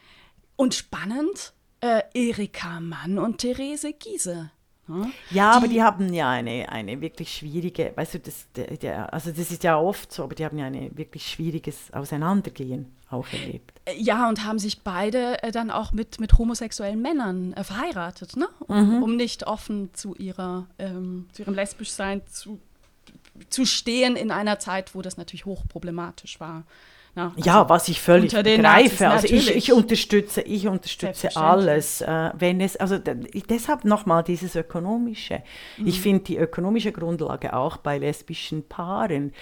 [0.55, 4.51] und spannend, äh, Erika Mann und Therese Giese.
[4.93, 5.13] Hm?
[5.31, 9.13] Ja, die, aber die haben ja eine, eine wirklich schwierige, weißt du, das, der, der,
[9.13, 13.27] also das ist ja oft so, aber die haben ja ein wirklich schwieriges Auseinandergehen auch
[13.33, 13.81] erlebt.
[13.85, 18.37] Äh, ja, und haben sich beide äh, dann auch mit, mit homosexuellen Männern äh, verheiratet,
[18.37, 18.49] ne?
[18.67, 19.03] Um, mhm.
[19.03, 22.61] um, nicht offen zu, ihrer, ähm, zu ihrem Lesbischsein zu,
[23.51, 26.65] zu stehen in einer Zeit, wo das natürlich hochproblematisch war.
[27.15, 29.09] Ja, also ja, was ich völlig begreife.
[29.09, 35.43] Also ich, ich, unterstütze, ich unterstütze alles, äh, wenn es, also deshalb nochmal dieses Ökonomische.
[35.77, 35.87] Mhm.
[35.87, 39.35] Ich finde die ökonomische Grundlage auch bei lesbischen Paaren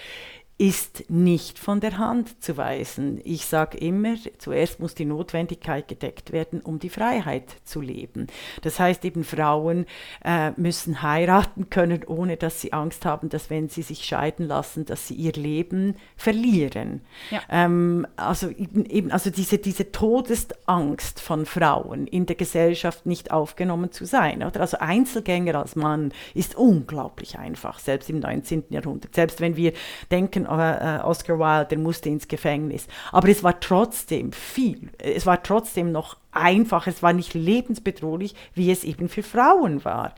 [0.61, 3.19] ist nicht von der Hand zu weisen.
[3.23, 8.27] Ich sage immer, zuerst muss die Notwendigkeit gedeckt werden, um die Freiheit zu leben.
[8.61, 9.87] Das heißt eben, Frauen
[10.23, 14.85] äh, müssen heiraten können, ohne dass sie Angst haben, dass wenn sie sich scheiden lassen,
[14.85, 17.01] dass sie ihr Leben verlieren.
[17.31, 17.41] Ja.
[17.49, 24.05] Ähm, also eben, also diese, diese Todesangst von Frauen in der Gesellschaft nicht aufgenommen zu
[24.05, 24.43] sein.
[24.43, 24.61] Oder?
[24.61, 28.65] Also Einzelgänger als Mann ist unglaublich einfach, selbst im 19.
[28.69, 29.15] Jahrhundert.
[29.15, 29.73] Selbst wenn wir
[30.11, 32.87] denken, äh, Oscar Wilde, der musste ins Gefängnis.
[33.11, 38.71] Aber es war trotzdem viel, es war trotzdem noch einfach, es war nicht lebensbedrohlich, wie
[38.71, 40.15] es eben für Frauen war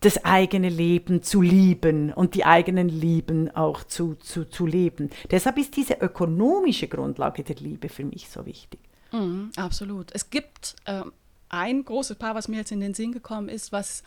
[0.00, 5.10] das eigene Leben zu lieben und die eigenen Lieben auch zu, zu, zu leben.
[5.30, 8.78] Deshalb ist diese ökonomische Grundlage der Liebe für mich so wichtig.
[9.12, 10.10] Mm, absolut.
[10.12, 11.02] Es gibt äh,
[11.48, 14.02] ein großes Paar, was mir jetzt in den Sinn gekommen ist, was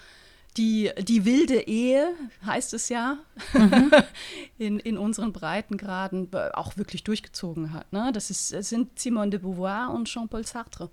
[0.58, 2.14] die, die wilde Ehe,
[2.46, 3.18] heißt es ja,
[3.54, 3.92] mhm.
[4.58, 7.92] in, in unseren Breitengraden auch wirklich durchgezogen hat.
[7.94, 8.12] Ne?
[8.14, 10.90] Das, ist, das sind Simone de Beauvoir und Jean-Paul Sartre,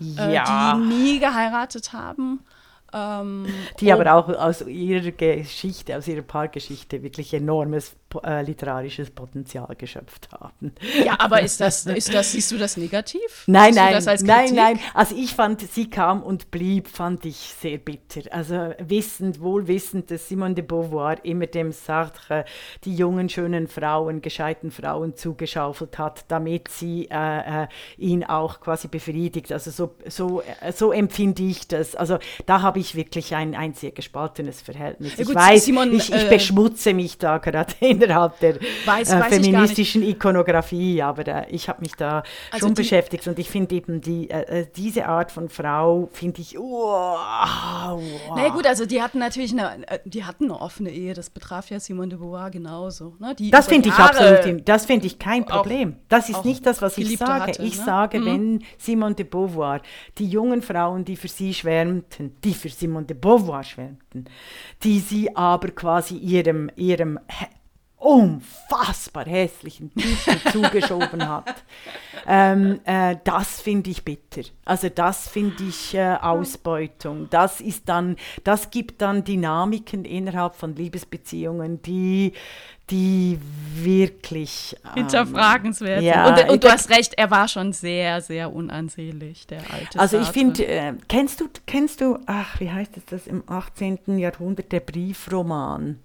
[0.00, 0.72] äh, ja.
[0.72, 2.40] äh, die nie geheiratet haben
[2.92, 3.46] ähm,
[3.80, 10.28] die aber auch aus ihrer Geschichte, aus ihrer Paargeschichte wirklich enormes äh, literarisches Potenzial geschöpft
[10.32, 10.72] haben.
[11.04, 13.20] Ja, aber ist das, ist das, siehst du das negativ?
[13.46, 14.80] Nein, nein, nein, nein.
[14.94, 18.20] Also ich fand, sie kam und blieb, fand ich sehr bitter.
[18.32, 22.44] Also wissend, wohl wissend, dass Simone de Beauvoir immer dem Sartre
[22.84, 27.66] die jungen, schönen Frauen, gescheiten Frauen zugeschaufelt hat, damit sie äh, äh,
[27.98, 29.52] ihn auch quasi befriedigt.
[29.52, 31.94] Also so, so, äh, so empfinde ich das.
[31.94, 35.16] Also da habe ich wirklich ein, ein sehr gespaltenes Verhältnis.
[35.16, 39.12] Ja, gut, ich weiß, Simon, ich, ich äh, beschmutze mich da gerade innerhalb der weiß,
[39.12, 43.38] äh, weiß feministischen Ikonografie, aber äh, ich habe mich da also schon die, beschäftigt und
[43.38, 48.02] ich finde eben die, äh, äh, diese Art von Frau, finde ich, oh, wow.
[48.34, 51.70] Na gut, also die hatten natürlich eine, äh, die hatten eine offene Ehe, das betraf
[51.70, 53.16] ja Simone de Beauvoir genauso.
[53.18, 53.34] Ne?
[53.50, 55.96] das finde ich absolut, das finde ich kein Problem.
[56.08, 57.42] das ist nicht das, was ich sage.
[57.42, 57.84] Hatte, ich ne?
[57.84, 58.26] sage, mhm.
[58.26, 59.80] wenn Simone de Beauvoir
[60.18, 64.26] die jungen Frauen, die für sie schwärmten, die für Simone de Beauvoir schwärmten,
[64.82, 67.18] die sie aber quasi ihrem, ihrem
[68.02, 71.62] unfassbar hässlichen Typen zugeschoben hat.
[72.26, 74.42] Ähm, äh, das finde ich bitter.
[74.64, 77.28] Also das finde ich äh, Ausbeutung.
[77.30, 82.32] Das ist dann, das gibt dann Dynamiken innerhalb von Liebesbeziehungen, die
[82.90, 83.38] die
[83.74, 89.46] wirklich ähm, hinterfragenswert ja, und, und, du hast recht, er war schon sehr, sehr unansehnlich,
[89.46, 89.98] der alte.
[89.98, 94.18] Also ich finde, äh, kennst du, kennst du, ach, wie heißt es das im 18.
[94.18, 96.00] Jahrhundert, der Briefroman?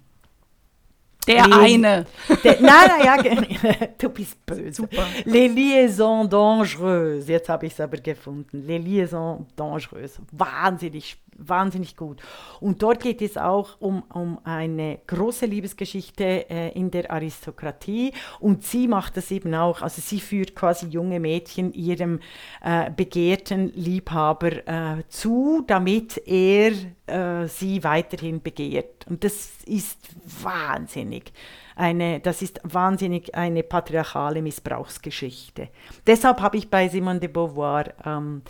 [1.28, 2.06] Der les, eine.
[2.42, 4.72] Der, nein, nein, ja, du bist böse.
[4.72, 5.06] Super.
[5.24, 7.28] Les liaisons dangereuses.
[7.28, 8.66] Jetzt habe ich es aber gefunden.
[8.66, 10.20] Les liaisons dangereuses.
[10.32, 12.20] Wahnsinnig, wahnsinnig gut.
[12.60, 18.12] Und dort geht es auch um, um eine große Liebesgeschichte äh, in der Aristokratie.
[18.40, 19.82] Und sie macht das eben auch.
[19.82, 22.20] Also sie führt quasi junge Mädchen ihrem
[22.62, 26.72] äh, begehrten Liebhaber äh, zu, damit er
[27.06, 29.06] äh, sie weiterhin begehrt.
[29.08, 29.98] Und das ist
[30.42, 31.32] wahnsinnig.
[31.78, 35.68] Eine, das ist wahnsinnig eine patriarchale Missbrauchsgeschichte.
[36.06, 38.42] Deshalb habe ich bei Simone de Beauvoir ähm,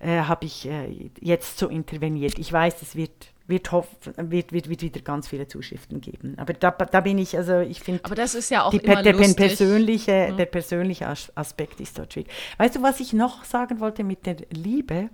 [0.00, 2.38] äh, ich, äh, jetzt so interveniert.
[2.38, 6.34] Ich weiß, es wird wird, hoff, wird, wird, wird wieder ganz viele Zuschriften geben.
[6.36, 8.04] Aber da, da bin ich, also ich finde.
[8.04, 9.36] Aber das ist ja auch die, immer der, lustig.
[9.36, 10.32] Persönliche, ja.
[10.32, 12.30] der persönliche Aspekt ist dort schwierig.
[12.58, 15.08] Weißt du, was ich noch sagen wollte mit der Liebe?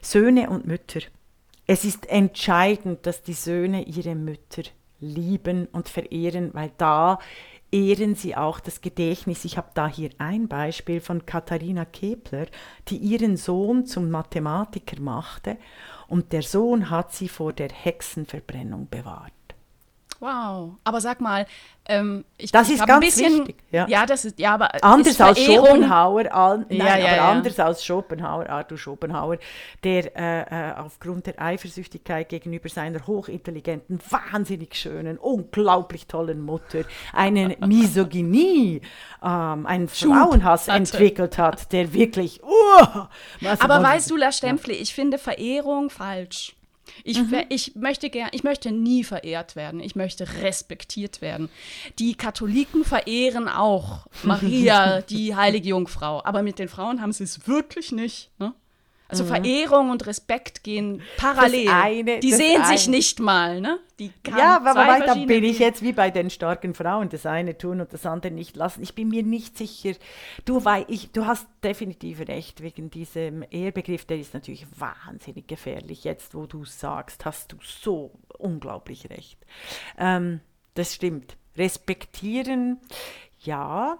[0.00, 1.00] Söhne und Mütter.
[1.66, 4.62] Es ist entscheidend, dass die Söhne ihre Mütter
[5.00, 7.18] lieben und verehren, weil da
[7.72, 9.44] ehren sie auch das Gedächtnis.
[9.44, 12.46] Ich habe da hier ein Beispiel von Katharina Kepler,
[12.88, 15.56] die ihren Sohn zum Mathematiker machte
[16.08, 19.32] und der Sohn hat sie vor der Hexenverbrennung bewahrt.
[20.20, 20.76] Wow.
[20.84, 21.46] Aber sag mal,
[21.86, 23.56] ähm, ich, das ich ist ganz ein bisschen, wichtig.
[23.70, 23.88] Ja.
[23.88, 27.82] ja, das ist ja, aber anders als Schopenhauer, all, nein, ja, ja, aber anders als
[27.82, 29.38] Schopenhauer, Arthur Schopenhauer,
[29.82, 37.56] der äh, äh, aufgrund der Eifersüchtigkeit gegenüber seiner hochintelligenten, wahnsinnig schönen, unglaublich tollen Mutter eine
[37.66, 38.82] Misogynie,
[39.22, 40.76] ähm, einen Frauenhass hatte.
[40.76, 42.42] entwickelt hat, der wirklich.
[42.42, 43.06] Uh,
[43.58, 46.54] aber weißt du, La Stempfli, ich finde Verehrung falsch.
[47.04, 47.34] Ich, mhm.
[47.48, 49.80] ich, möchte gern, ich möchte nie verehrt werden.
[49.80, 51.48] Ich möchte respektiert werden.
[51.98, 56.22] Die Katholiken verehren auch Maria, die heilige Jungfrau.
[56.24, 58.30] Aber mit den Frauen haben sie es wirklich nicht.
[58.38, 58.54] Ne?
[59.10, 59.28] Also mhm.
[59.28, 61.68] Verehrung und Respekt gehen parallel.
[61.68, 63.78] Eine, die sehen sich nicht mal, ne?
[63.98, 67.80] Die ja, aber weiter bin ich jetzt wie bei den starken Frauen, das eine tun
[67.80, 68.82] und das andere nicht lassen.
[68.82, 69.92] Ich bin mir nicht sicher.
[70.44, 76.04] Du, weil ich, du hast definitiv recht wegen diesem Ehrbegriff, der ist natürlich wahnsinnig gefährlich.
[76.04, 79.38] Jetzt, wo du sagst, hast du so unglaublich recht.
[79.98, 80.40] Ähm,
[80.74, 81.36] das stimmt.
[81.56, 82.78] Respektieren,
[83.40, 83.98] Ja,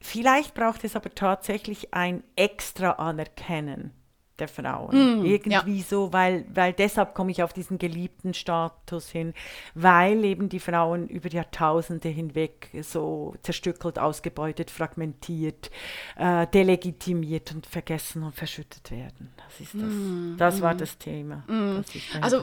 [0.00, 3.92] vielleicht braucht es aber tatsächlich ein extra Anerkennen
[4.40, 5.20] der Frauen.
[5.20, 9.34] Mm, Irgendwie so, weil, weil deshalb komme ich auf diesen geliebten Status hin,
[9.74, 15.70] weil eben die Frauen über Jahrtausende hinweg so zerstückelt, ausgebeutet, fragmentiert,
[16.16, 19.32] äh, delegitimiert und vergessen und verschüttet werden.
[19.36, 19.82] Das ist das.
[19.82, 21.44] Mm, das war das Thema.
[21.48, 22.42] das ich Also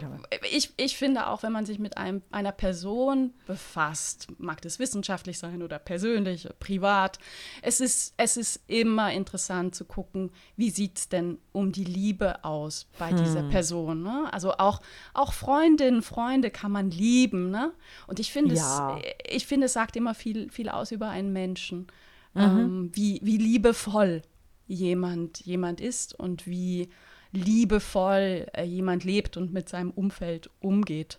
[0.51, 5.39] ich, ich finde auch, wenn man sich mit einem, einer Person befasst, mag das wissenschaftlich
[5.39, 7.19] sein oder persönlich, privat,
[7.61, 12.43] es ist, es ist immer interessant zu gucken, wie sieht es denn um die Liebe
[12.43, 14.03] aus bei dieser Person.
[14.03, 14.27] Ne?
[14.31, 14.81] Also auch,
[15.13, 17.49] auch Freundinnen, Freunde kann man lieben.
[17.51, 17.71] Ne?
[18.07, 18.97] Und ich finde, Ja.
[18.97, 21.87] es, ich finde, es sagt immer viel, viel aus über einen Menschen,
[22.35, 24.21] ähm, wie, wie liebevoll
[24.67, 26.89] jemand, jemand ist und wie
[27.35, 31.17] liebevoll äh, jemand lebt und mit seinem Umfeld umgeht.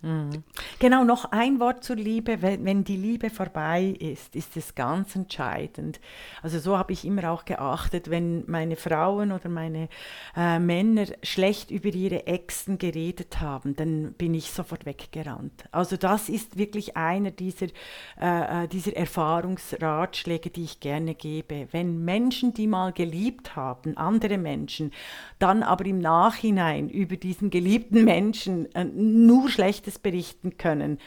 [0.79, 2.43] Genau, noch ein Wort zur Liebe.
[2.43, 6.01] Wenn, wenn die Liebe vorbei ist, ist es ganz entscheidend.
[6.43, 9.89] Also so habe ich immer auch geachtet, wenn meine Frauen oder meine
[10.37, 15.65] äh, Männer schlecht über ihre Exen geredet haben, dann bin ich sofort weggerannt.
[15.71, 17.67] Also das ist wirklich einer dieser,
[18.21, 21.69] äh, äh, dieser Erfahrungsratschläge, die ich gerne gebe.
[21.73, 24.93] Wenn Menschen, die mal geliebt haben, andere Menschen,
[25.39, 30.99] dann aber im Nachhinein über diesen geliebten Menschen äh, nur Schlechtes berichten können,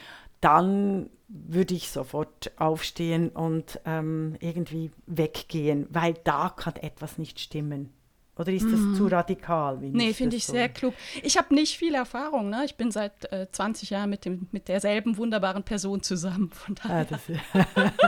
[0.41, 7.93] dann würde ich sofort aufstehen und ähm, irgendwie weggehen, weil da kann etwas nicht stimmen.
[8.39, 9.77] Oder ist das zu radikal?
[9.81, 10.53] Nee, finde ich so?
[10.53, 10.93] sehr klug.
[11.23, 12.49] Ich habe nicht viel Erfahrung.
[12.49, 12.63] Ne?
[12.65, 16.49] Ich bin seit äh, 20 Jahren mit, dem, mit derselben wunderbaren Person zusammen.
[16.53, 17.07] Von Ah, daher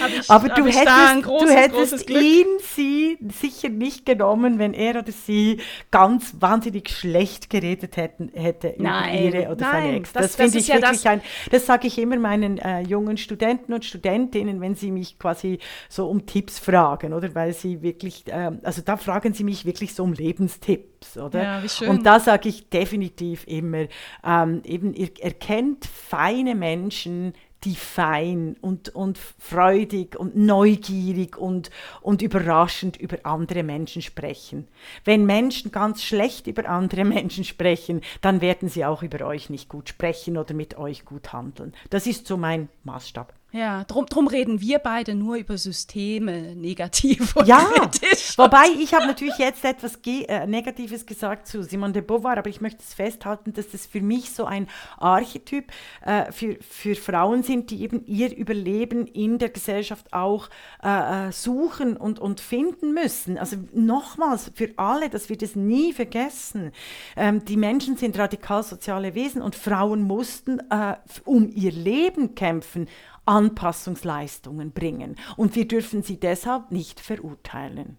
[0.00, 4.96] habe ich, aber du hättest, großes, du hättest ihn, sie sicher nicht genommen, wenn er
[4.98, 10.12] oder sie ganz wahnsinnig schlecht geredet hätten, hätte Nein, über ihre oder seine nein, Ex.
[10.12, 13.16] das- Das, finde ich ja wirklich das- ein, das sage ich immer meinen äh, jungen
[13.16, 17.34] Studenten und Studentinnen, wenn sie mich quasi so um Tipps fragen, oder?
[17.34, 21.40] Weil sie wirklich, ähm, also da fragen sie mich wirklich so um Lebenstipps, oder?
[21.40, 21.88] Ja, wie schön.
[21.88, 23.86] Und da sage ich definitiv immer,
[24.24, 31.70] ähm, eben, ihr erkennt feine Menschen, die fein und, und freudig und neugierig und,
[32.00, 34.66] und überraschend über andere Menschen sprechen.
[35.04, 39.68] Wenn Menschen ganz schlecht über andere Menschen sprechen, dann werden sie auch über euch nicht
[39.68, 41.74] gut sprechen oder mit euch gut handeln.
[41.90, 43.39] Das ist so mein Maßstab.
[43.52, 48.38] Ja, drum, drum reden wir beide nur über Systeme negativ und Ja, kritisch.
[48.38, 52.48] wobei ich habe natürlich jetzt etwas Ge äh, Negatives gesagt zu Simone de Beauvoir, aber
[52.48, 55.72] ich möchte es festhalten, dass das für mich so ein Archetyp
[56.04, 60.48] äh, für, für Frauen sind, die eben ihr Überleben in der Gesellschaft auch
[60.84, 63.36] äh, äh, suchen und, und finden müssen.
[63.36, 66.70] Also nochmals für alle, dass wir das nie vergessen.
[67.16, 70.94] Ähm, die Menschen sind radikal soziale Wesen und Frauen mussten äh,
[71.24, 72.88] um ihr Leben kämpfen.
[73.26, 75.16] Anpassungsleistungen bringen.
[75.36, 77.96] Und wir dürfen sie deshalb nicht verurteilen.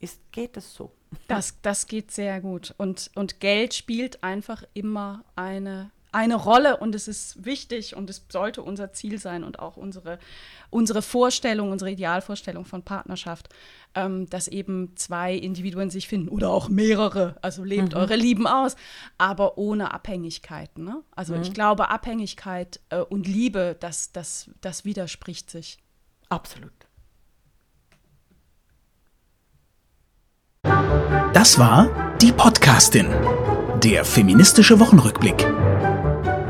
[0.00, 0.92] Ist, geht das so?
[1.26, 2.74] Das, das geht sehr gut.
[2.78, 8.24] Und, und Geld spielt einfach immer eine, eine Rolle und es ist wichtig und es
[8.28, 10.18] sollte unser Ziel sein und auch unsere,
[10.70, 13.48] unsere Vorstellung, unsere Idealvorstellung von Partnerschaft,
[13.94, 17.36] ähm, dass eben zwei Individuen sich finden oder auch mehrere.
[17.42, 18.76] Also lebt eure Lieben aus,
[19.18, 20.84] aber ohne Abhängigkeiten.
[20.84, 21.02] Ne?
[21.14, 25.78] Also ich glaube, Abhängigkeit äh, und Liebe, das, das, das widerspricht sich.
[26.28, 26.72] Absolut.
[31.32, 31.88] Das war
[32.20, 33.06] die Podcastin,
[33.82, 35.46] der feministische Wochenrückblick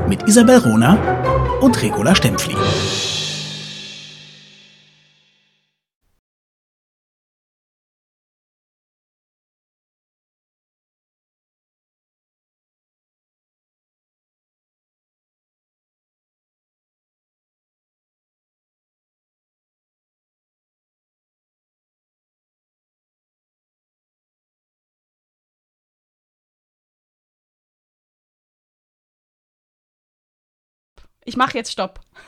[0.07, 2.55] mit Isabel Rona und Regula Stempfli.
[31.29, 31.99] Ich mache jetzt Stopp.